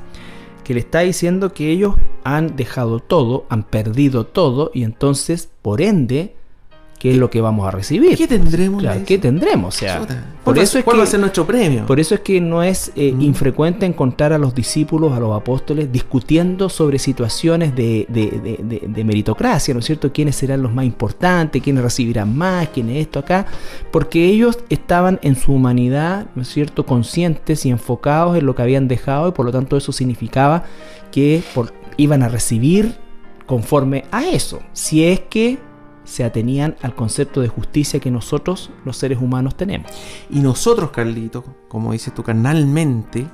[0.64, 5.82] Que le está diciendo que ellos han dejado todo, han perdido todo, y entonces, por
[5.82, 6.36] ende,
[7.02, 8.16] qué es lo que vamos a recibir.
[8.16, 8.84] ¿Qué tendremos?
[9.08, 9.76] ¿Qué tendremos?
[9.76, 10.06] O sea,
[10.44, 11.88] por eso es que, va a ser nuestro premio?
[11.88, 13.22] Por eso es que no es eh, mm.
[13.22, 19.80] infrecuente encontrar a los discípulos, a los apóstoles, discutiendo sobre situaciones de, de, meritocracia, ¿no
[19.80, 20.14] es cierto?
[20.14, 21.60] ¿Quiénes serán los más importantes?
[21.64, 22.70] ¿Quiénes recibirán más?
[22.70, 23.48] ¿Quién es esto acá?
[23.92, 28.62] Porque ellos estaban en su humanidad, ¿no es cierto?, conscientes y enfocados en lo que
[28.62, 30.66] habían dejado y por lo tanto eso significaba
[31.12, 31.42] que
[31.98, 32.94] iban a recibir
[33.48, 34.62] conforme a eso.
[34.74, 35.71] Si es que
[36.12, 39.90] se atenían al concepto de justicia que nosotros, los seres humanos, tenemos.
[40.30, 43.28] Y nosotros, Carlito, como dices tú, carnalmente,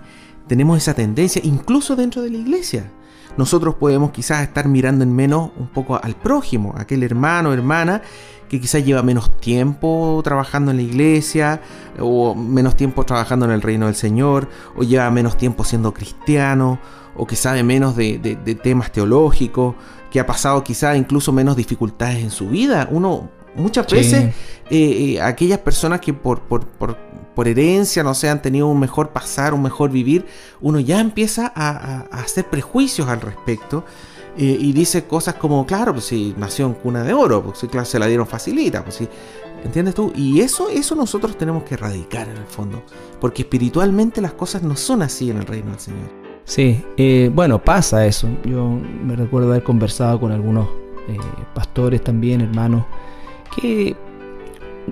[0.48, 2.92] tenemos esa tendencia, incluso dentro de la iglesia.
[3.36, 8.02] nosotros podemos quizás estar mirando en menos un poco al prójimo, aquel hermano, hermana,
[8.50, 11.62] que quizás lleva menos tiempo trabajando en la iglesia,
[12.00, 16.80] o menos tiempo trabajando en el reino del Señor, o lleva menos tiempo siendo cristiano,
[17.18, 18.18] o que sabe menos de,
[18.62, 19.76] temas teológicos,
[20.18, 22.88] que ha pasado quizás incluso menos dificultades en su vida.
[22.90, 24.34] Uno, muchas veces,
[24.72, 26.98] eh, eh, aquellas personas que por, por, por
[27.36, 30.26] por herencia, no sé, han tenido un mejor pasar, un mejor vivir,
[30.60, 33.86] uno ya empieza a, hacer prejuicios al respecto.
[34.36, 37.70] Eh, y dice cosas como, claro, pues si nació en cuna de oro, pues si
[37.84, 39.08] se la dieron facilita, pues si,
[39.64, 40.12] ¿entiendes tú?
[40.16, 42.82] Y eso, eso nosotros tenemos que erradicar en el fondo,
[43.22, 46.27] porque espiritualmente las cosas no son así en el reino del Señor.
[46.48, 48.30] Sí, eh, bueno, pasa eso.
[48.46, 50.70] Yo me recuerdo haber conversado con algunos
[51.10, 51.18] eh,
[51.54, 52.86] pastores también, hermanos,
[53.54, 53.98] que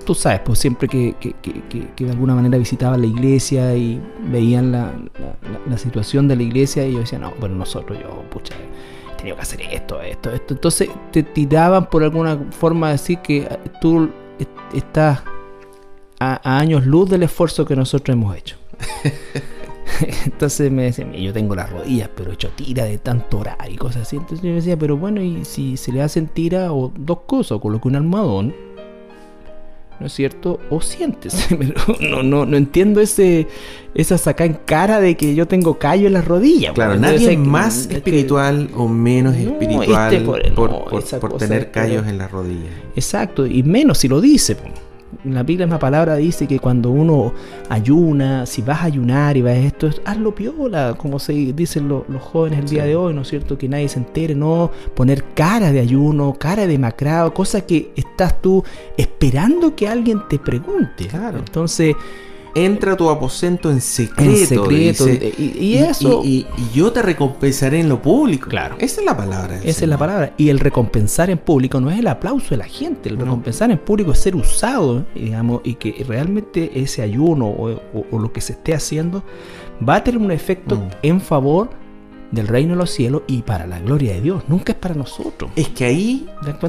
[0.04, 1.14] tú sabes, pues siempre que,
[1.96, 3.98] de alguna manera visitaban la iglesia y
[4.30, 4.92] veían la,
[5.78, 8.54] situación de la iglesia, ellos decían, no, bueno, nosotros, yo, pucha,
[9.14, 10.52] he tenido que hacer esto, esto, esto.
[10.52, 13.48] Entonces te tiraban por alguna forma a decir que
[13.80, 14.10] tú
[14.74, 15.22] estás
[16.20, 18.56] a, años luz del esfuerzo que nosotros hemos hecho.
[20.24, 23.76] Entonces me decían, yo tengo las rodillas, pero he hecho tira de tanto orar y
[23.76, 24.16] cosas así.
[24.16, 27.58] Entonces yo me decía, pero bueno, y si se le hacen tira o dos cosas,
[27.60, 28.54] coloque un almohadón
[29.98, 30.60] ¿no es cierto?
[30.70, 31.48] O sientes.
[32.00, 33.46] no, no, no entiendo ese,
[33.94, 36.74] esa saca en cara de que yo tengo callo en las rodillas.
[36.74, 40.24] Claro, nadie es más espiritual o menos espiritual este
[41.18, 42.72] por, tener callos en las rodillas.
[42.94, 44.56] Exacto, y menos si lo dice
[45.24, 47.32] la Biblia la palabra dice que cuando uno
[47.68, 52.22] ayuna, si vas a ayunar y vas a esto, hazlo piola, como se dicen los
[52.22, 53.58] jóvenes el día de hoy, ¿no es cierto?
[53.58, 58.40] Que nadie se entere, no poner cara de ayuno, cara de macrado, cosa que estás
[58.40, 58.64] tú
[58.96, 61.06] esperando que alguien te pregunte.
[61.06, 61.38] Claro.
[61.38, 61.94] Entonces,
[62.56, 64.70] entra a tu aposento en secreto.
[64.70, 66.22] y, eso.
[66.24, 68.48] Y, yo te recompensaré en lo público.
[68.48, 68.76] Claro.
[68.78, 69.56] Esa es la palabra.
[69.62, 70.32] Esa es la palabra.
[70.38, 73.10] Y el recompensar en público no es el aplauso de la gente.
[73.10, 78.32] El recompensar en público es ser usado, digamos, y que realmente ese ayuno o, lo
[78.32, 79.22] que se esté haciendo
[79.86, 80.88] va a tener un efecto mm.
[81.02, 81.68] en favor
[82.30, 84.44] del reino de los cielos y para la gloria de Dios.
[84.48, 85.50] Nunca es para nosotros.
[85.56, 86.26] Es que ahí,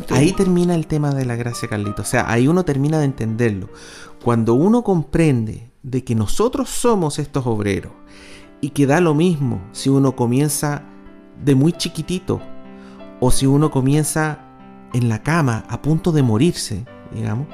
[0.09, 2.01] ahí termina el tema de la gracia, Carlito.
[2.01, 3.69] O sea, ahí uno termina de entenderlo.
[4.23, 7.93] Cuando uno comprende de que nosotros somos estos obreros
[8.61, 10.83] y que da lo mismo si uno comienza
[11.43, 12.41] de muy chiquitito
[13.19, 14.39] o si uno comienza
[14.93, 17.47] en la cama a punto de morirse, digamos,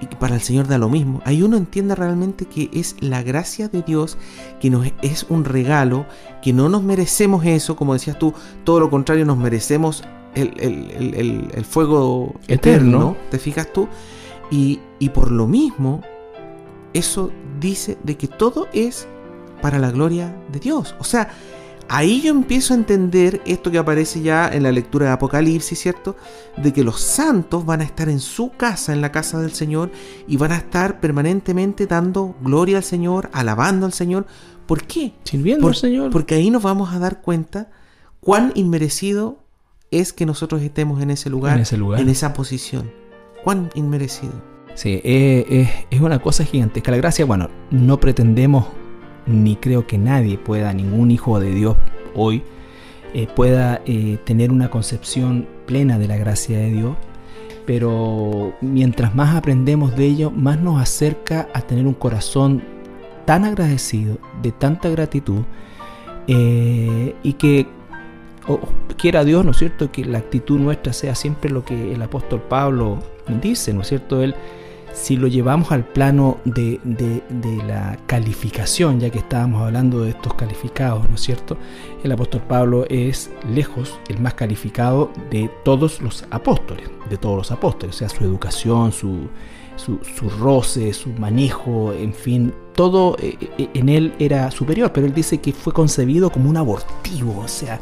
[0.00, 1.20] y que para el Señor da lo mismo.
[1.24, 4.16] Ahí uno entiende realmente que es la gracia de Dios,
[4.60, 6.06] que nos es un regalo,
[6.42, 8.32] que no nos merecemos eso, como decías tú,
[8.64, 13.88] todo lo contrario, nos merecemos el, fuego eterno, ¿te fijas tú?
[14.50, 16.02] Y, y por lo mismo
[16.94, 19.06] eso dice de que todo es
[19.60, 20.94] para la gloria de Dios.
[20.98, 21.30] O sea,
[21.88, 26.16] ahí yo empiezo a entender esto que aparece ya en la lectura de Apocalipsis, ¿cierto?
[26.56, 29.90] De que los santos van a estar en su casa, en la casa del Señor,
[30.26, 34.26] y van a estar permanentemente dando gloria al Señor, alabando al Señor.
[34.66, 35.14] ¿Por qué?
[35.24, 36.10] Sirviendo al Señor.
[36.10, 37.70] Porque ahí nos vamos a dar cuenta
[38.20, 39.38] cuán inmerecido
[39.90, 42.00] es que nosotros estemos en ese lugar, en, ese lugar.
[42.00, 42.90] en esa posición.
[43.42, 44.47] Cuán inmerecido.
[44.78, 46.92] Sí, es una cosa gigantesca.
[46.92, 48.66] La gracia, bueno, no pretendemos,
[49.26, 51.76] ni creo que nadie pueda, ningún hijo de Dios
[52.14, 52.44] hoy,
[53.12, 56.96] eh, pueda eh, tener una concepción plena de la gracia de Dios.
[57.66, 62.62] Pero mientras más aprendemos de ello, más nos acerca a tener un corazón
[63.24, 65.42] tan agradecido, de tanta gratitud,
[66.28, 67.66] eh, y que
[68.96, 72.40] quiera Dios, ¿no es cierto?, que la actitud nuestra sea siempre lo que el apóstol
[72.48, 73.00] Pablo
[73.42, 74.22] dice, ¿no es cierto?
[74.22, 74.36] Él
[74.92, 76.80] si lo llevamos al plano de,
[77.66, 81.56] la calificación, ya que estábamos hablando de estos calificados, ¿no es cierto?
[82.02, 87.50] El apóstol Pablo es lejos el más calificado de todos los apóstoles, de todos los
[87.50, 89.28] apóstoles, o sea, su educación, su,
[89.76, 95.14] su, roce, su manejo, en fin, todo eh, eh, en él era superior, pero él
[95.14, 97.80] dice que fue concebido como un abortivo, o sea,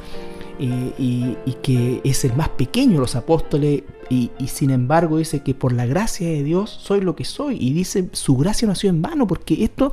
[0.59, 5.73] y, que es el más pequeño de los apóstoles y, sin embargo dice que por
[5.73, 7.57] la gracia de Dios soy lo que soy.
[7.61, 9.92] Y dice su gracia no ha sido en vano porque esto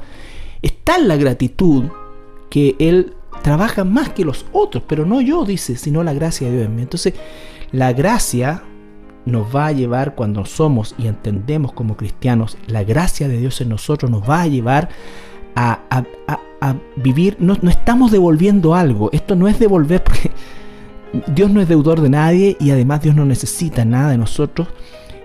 [0.62, 1.86] está en la gratitud
[2.49, 6.58] que Él trabaja más que los otros, pero no yo, dice, sino la gracia de
[6.58, 6.82] Dios en mí.
[6.84, 7.13] Entonces,
[7.71, 8.63] la gracia
[9.26, 13.69] nos va a llevar cuando somos y entendemos como cristianos, la gracia de Dios en
[13.69, 14.89] nosotros nos va a llevar
[15.56, 15.80] a,
[16.95, 20.32] vivir, no, no, estamos devolviendo algo, esto no es devolver porque
[21.28, 24.68] Dios no es deudor de nadie y además Dios no necesita nada de nosotros.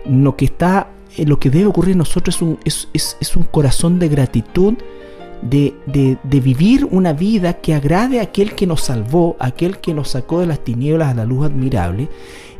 [0.07, 3.99] Lo que está, eh, lo que debe ocurrir en nosotros es un, es, un corazón
[3.99, 4.74] de gratitud
[5.41, 10.11] de, de, vivir una vida que agrade a aquel que nos salvó, aquel que nos
[10.11, 12.09] sacó de las tinieblas a la luz admirable.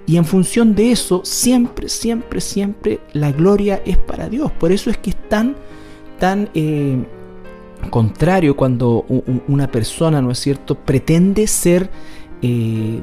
[0.07, 4.51] Y en función de eso, siempre, siempre, siempre la gloria es para Dios.
[4.53, 5.55] Por eso es que es tan,
[6.18, 7.05] tan eh,
[7.91, 9.05] contrario cuando
[9.49, 11.91] una persona, ¿no es cierto?, pretende ser
[12.43, 13.01] eh,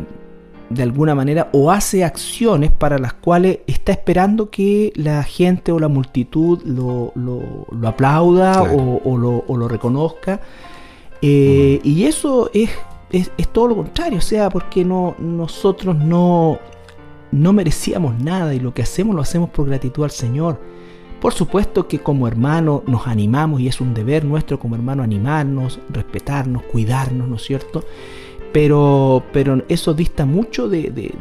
[0.69, 5.79] de alguna manera o hace acciones para las cuales está esperando que la gente o
[5.79, 7.13] la multitud lo,
[7.87, 10.41] aplauda o, lo, reconozca.
[11.21, 12.69] Eh, y eso es,
[13.11, 16.59] es, todo lo contrario, o sea, porque no, nosotros no,
[17.31, 20.59] no merecíamos nada y lo que hacemos lo hacemos por gratitud al Señor.
[21.21, 25.79] Por supuesto que como hermanos nos animamos y es un deber nuestro como hermano animarnos,
[25.89, 27.83] respetarnos, cuidarnos, ¿no es cierto?
[28.55, 31.11] Pero, pero eso dista mucho de,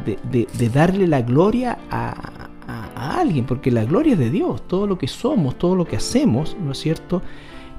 [0.73, 2.49] darle la gloria a,
[2.95, 6.57] alguien, porque la gloria es de Dios, todo lo que somos, todo lo que hacemos,
[6.65, 7.23] ¿no es cierto?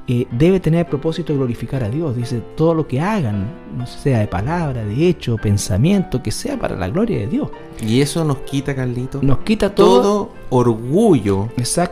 [0.10, 2.18] Eh, debe tener el propósito de glorificar a Dios.
[2.18, 3.47] Dice, todo lo que hagan,
[3.78, 7.49] no sea de palabra, de hecho, pensamiento, que sea para la gloria de Dios.
[7.82, 11.47] Y eso nos quita, Carlito, nos quita todo, orgullo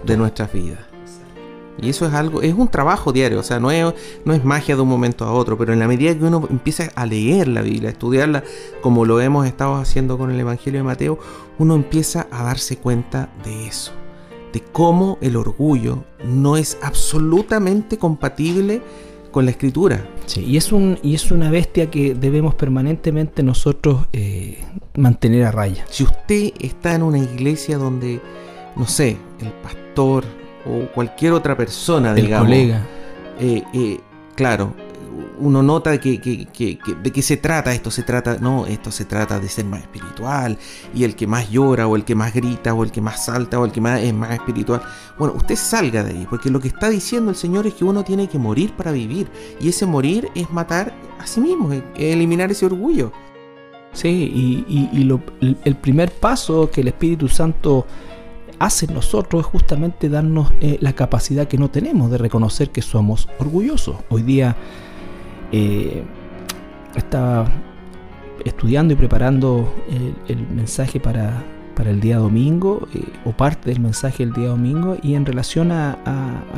[0.05, 0.92] de nuestras vidas.
[1.81, 3.93] Y eso es algo, es un trabajo diario, o sea, no es,
[4.25, 6.91] no es magia de un momento a otro, pero en la medida que uno empieza
[6.95, 8.43] a leer la Biblia, a estudiarla,
[8.81, 11.19] como lo hemos estado haciendo con el Evangelio de Mateo,
[11.57, 13.91] uno empieza a darse cuenta de eso,
[14.53, 18.81] de cómo el orgullo no es absolutamente compatible
[19.31, 20.07] con la escritura.
[20.27, 24.63] Sí, y es, un, y es una bestia que debemos permanentemente nosotros eh,
[24.95, 25.85] mantener a raya.
[25.89, 28.21] Si usted está en una iglesia donde,
[28.75, 30.23] no sé, el pastor,
[30.65, 32.47] o cualquier otra persona, el digamos.
[32.47, 32.81] colega.
[33.39, 33.99] Eh, eh,
[34.35, 34.73] claro,
[35.39, 39.05] uno nota que, que, que, de qué se trata esto, se trata, no, esto se
[39.05, 40.57] trata de ser más espiritual,
[40.93, 43.59] y el que más llora, o el que más grita, o el que más salta,
[43.59, 44.81] o el que más es más espiritual.
[45.17, 48.03] Bueno, usted salga de ahí, porque lo que está diciendo el Señor es que uno
[48.03, 52.51] tiene que morir para vivir, y ese morir es matar a sí mismo, es eliminar
[52.51, 53.11] ese orgullo.
[53.91, 54.09] Sí,
[54.67, 57.85] y, y, el primer paso que el Espíritu Santo
[58.63, 62.81] hace en nosotros es justamente darnos eh, la capacidad que no tenemos de reconocer que
[62.81, 63.97] somos orgullosos.
[64.09, 64.55] Hoy día
[65.51, 66.03] eh,
[66.95, 67.51] estaba
[68.45, 69.73] estudiando y preparando
[70.27, 71.43] el, mensaje para,
[71.85, 75.97] el día domingo, eh, o parte del mensaje del día domingo, y en relación a,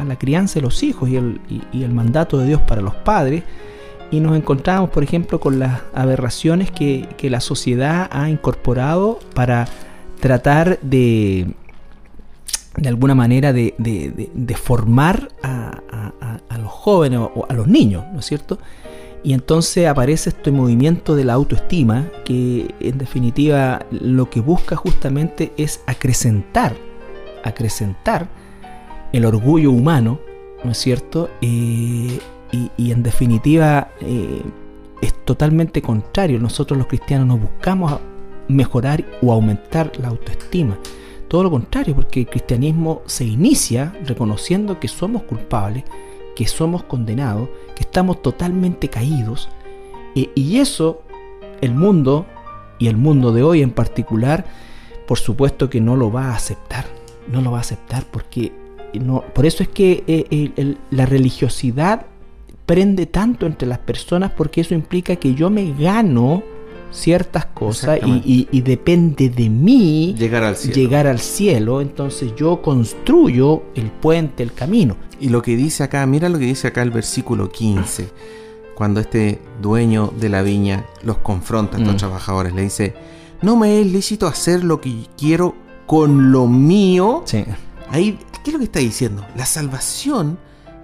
[0.07, 3.43] la crianza de los hijos y el, mandato de Dios para los padres,
[4.11, 9.67] y nos encontramos, por ejemplo, con las aberraciones que la sociedad ha incorporado para
[10.19, 11.47] tratar de,
[12.77, 13.73] de alguna manera de,
[14.61, 15.81] formar a,
[16.59, 18.57] los jóvenes o a los niños, ¿no es cierto?
[19.23, 25.51] Y entonces aparece este movimiento de la autoestima que en definitiva lo que busca justamente
[25.57, 26.75] es acrecentar,
[27.43, 28.27] acrecentar
[29.13, 30.19] el orgullo humano,
[30.63, 31.29] ¿no es cierto?
[31.41, 32.19] Eh,
[32.77, 34.43] y, en definitiva eh,
[35.01, 36.39] es totalmente contrario.
[36.39, 37.99] Nosotros los cristianos no buscamos
[38.47, 40.77] mejorar o aumentar la autoestima
[41.35, 45.83] todo lo contrario, porque el cristianismo se inicia reconociendo que somos culpables,
[46.33, 49.49] que somos condenados, que estamos totalmente caídos.
[50.15, 51.01] y eso
[51.59, 52.25] el mundo,
[52.79, 54.45] y el mundo de hoy en particular,
[55.05, 56.85] por supuesto que no lo va a aceptar.
[57.29, 58.53] No lo va a aceptar porque
[58.93, 62.05] no, por eso es que eh, la religiosidad
[62.65, 66.43] prende tanto entre las personas porque eso implica que yo me gano
[66.95, 70.75] ciertas cosas y, depende de mí llegar al, cielo.
[70.75, 71.81] llegar al cielo.
[71.81, 74.97] Entonces yo construyo el puente, el camino.
[75.19, 78.09] Y lo que dice acá, mira lo que dice acá el versículo 15,
[78.75, 81.97] cuando este dueño de la viña los confronta a estos mm.
[81.97, 82.93] trabajadores, le dice,
[83.41, 87.23] no me es lícito hacer lo que quiero con lo mío.
[87.89, 89.25] Ahí, ¿qué es lo que está diciendo?
[89.35, 90.37] La salvación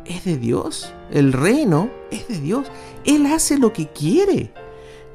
[0.05, 2.68] es de Dios, el reino es de Dios,
[3.05, 4.53] Él hace lo que quiere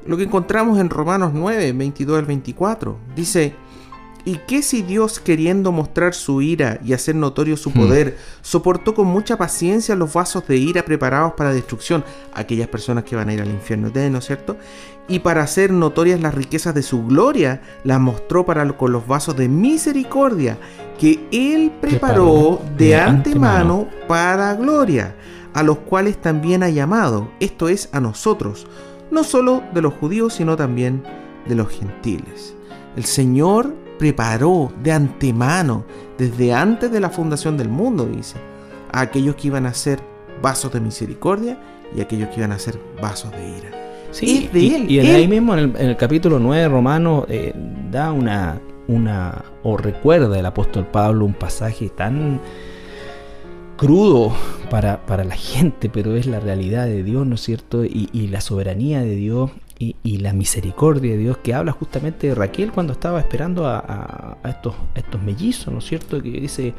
[0.05, 2.97] lo que encontramos en Romanos 9, 22 al 24.
[3.15, 3.55] Dice,
[4.25, 7.73] ¿y qué si Dios queriendo mostrar su ira y hacer notorio su hmm.
[7.73, 13.15] poder, soportó con mucha paciencia los vasos de ira preparados para destrucción, aquellas personas que
[13.15, 14.57] van a ir al infierno ¿no es cierto?
[15.07, 19.37] Y para hacer notorias las riquezas de su gloria, las mostró para con los vasos
[19.37, 20.57] de misericordia
[20.99, 25.15] que Él preparó, de, antemano para gloria,
[25.53, 28.67] a los cuales también ha llamado, esto es a nosotros,
[29.11, 31.03] no solo de los judíos, sino también
[31.47, 32.55] de los gentiles.
[32.95, 35.85] El Señor preparó de antemano,
[36.17, 38.37] desde antes de la fundación del mundo, dice,
[38.91, 39.99] a aquellos que iban a ser
[40.41, 41.59] vasos de misericordia
[41.95, 43.71] y a aquellos que iban a ser vasos de ira.
[44.11, 47.53] Sí, y, y ahí mismo en el, capítulo 9 de Romanos eh,
[47.91, 52.39] da una, una, o recuerda el apóstol Pablo un pasaje tan
[53.77, 54.33] crudo
[54.69, 57.85] para, la gente, pero es la realidad de Dios, ¿no es cierto?
[57.85, 62.71] Y, la soberanía de Dios y, la misericordia de Dios que habla justamente de Raquel
[62.71, 66.21] cuando estaba esperando a, estos, estos mellizos, ¿no es cierto?
[66.21, 66.73] Que dice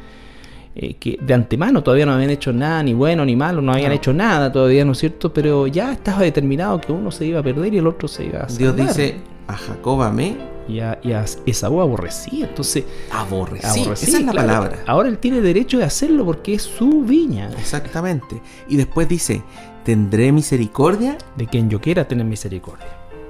[0.74, 3.92] eh, que de antemano todavía no habían hecho nada, ni bueno ni malo, no habían
[3.92, 5.32] hecho nada todavía, ¿no es cierto?
[5.32, 8.44] Pero ya estaba determinado que uno se iba a perder y el otro se iba
[8.44, 12.46] a Dios dice, a Jacob amé y a, y a Esaú aborrecía.
[12.46, 13.92] Entonces, aborrecía.
[13.92, 14.84] Esa es la palabra.
[14.86, 17.50] Ahora él tiene derecho de hacerlo porque es su viña.
[17.58, 18.40] Exactamente.
[18.68, 19.42] Y después dice,
[19.84, 21.18] tendré misericordia.
[21.36, 22.86] De quien yo quiera tener misericordia.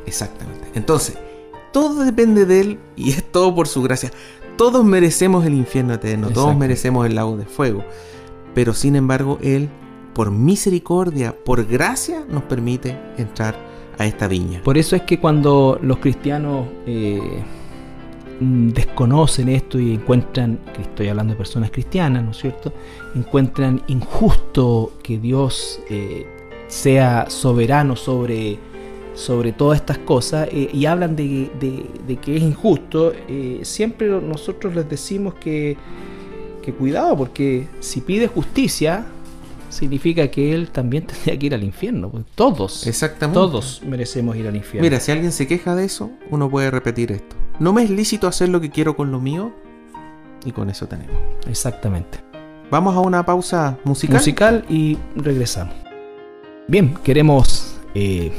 [0.06, 0.68] Exactamente.
[0.74, 1.16] Entonces,
[1.72, 4.10] todo depende de él y es todo por su gracia.
[4.56, 7.84] Todos merecemos el infierno eterno, todos merecemos el lago de fuego.
[8.54, 9.68] Pero sin embargo, él,
[10.14, 13.67] por misericordia, por gracia, nos permite entrar
[13.98, 14.62] a esta viña.
[14.62, 17.42] Por eso es que cuando los cristianos eh,
[18.40, 22.72] desconocen esto y encuentran, estoy hablando de personas cristianas, ¿no es cierto?
[23.14, 26.26] Encuentran injusto que Dios eh,
[26.68, 28.58] sea soberano sobre,
[29.14, 31.50] sobre todas estas cosas eh, y hablan de,
[32.22, 33.12] que es injusto,
[33.62, 35.76] siempre nosotros les decimos que,
[36.62, 39.06] que cuidado, porque si pide justicia,
[39.68, 42.10] significa que él también tendría que ir al infierno.
[42.10, 42.86] Pues, todos.
[42.86, 43.34] Exactamente.
[43.34, 44.82] Todos merecemos ir al infierno.
[44.82, 47.36] Mira, si alguien se queja de eso, uno puede repetir esto.
[47.58, 49.52] No me es lícito hacer lo que quiero con lo mío.
[50.44, 51.16] Y con eso tenemos.
[51.48, 52.20] Exactamente.
[52.70, 54.18] Vamos a una pausa musical.
[54.18, 55.74] Musical y regresamos.
[56.68, 58.30] Bien, queremos eh,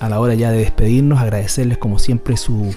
[0.00, 2.74] a la hora ya de despedirnos agradecerles como siempre su,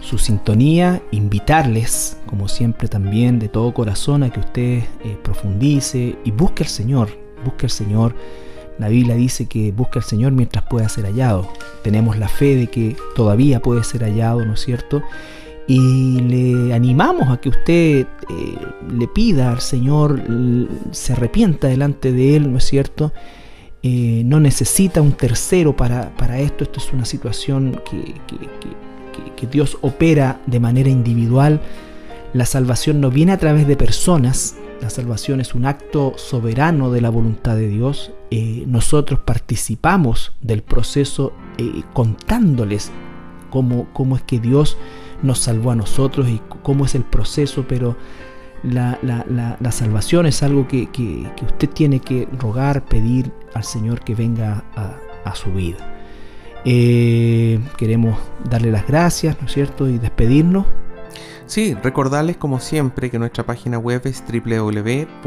[0.00, 6.30] su sintonía, invitarles como siempre también de todo corazón a que usted eh, profundice y
[6.30, 8.14] busque al Señor, busque al Señor.
[8.78, 11.48] La Biblia dice que busca al Señor mientras pueda ser hallado.
[11.82, 15.02] Tenemos la fe de que todavía puede ser hallado, ¿no es cierto?
[15.66, 18.06] Y le animamos a que usted eh,
[18.92, 20.20] le pida al Señor,
[20.90, 23.12] se arrepienta delante de Él, ¿no es cierto?
[23.82, 26.64] Eh, no necesita un tercero para, esto.
[26.64, 28.14] Esto es una situación que,
[29.36, 31.60] que Dios opera de manera individual.
[32.32, 37.00] La salvación no viene a través de personas, la salvación es un acto soberano de
[37.00, 38.12] la voluntad de Dios.
[38.30, 42.92] Eh, nosotros participamos del proceso eh, contándoles
[43.48, 44.76] cómo, cómo, es que Dios
[45.22, 47.96] nos salvó a nosotros y cómo es el proceso, pero
[48.62, 48.98] la,
[49.70, 50.86] salvación es algo que,
[51.42, 55.78] usted tiene que rogar, pedir al Señor que venga a, su vida.
[56.66, 58.18] Eh, queremos
[58.50, 59.88] darle las gracias, ¿no es cierto?
[59.88, 60.66] Y despedirnos
[61.46, 65.24] Sí, recordarles como siempre que nuestra página web es www.iglesia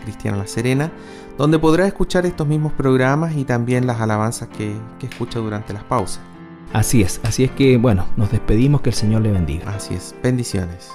[0.00, 0.92] Cristiana La Serena,
[1.38, 5.84] donde podrá escuchar estos mismos programas y también las alabanzas que, que escucha durante las
[5.84, 6.20] pausas.
[6.72, 9.70] Así es, así es que bueno, nos despedimos, que el Señor le bendiga.
[9.74, 10.90] Así es, bendiciones.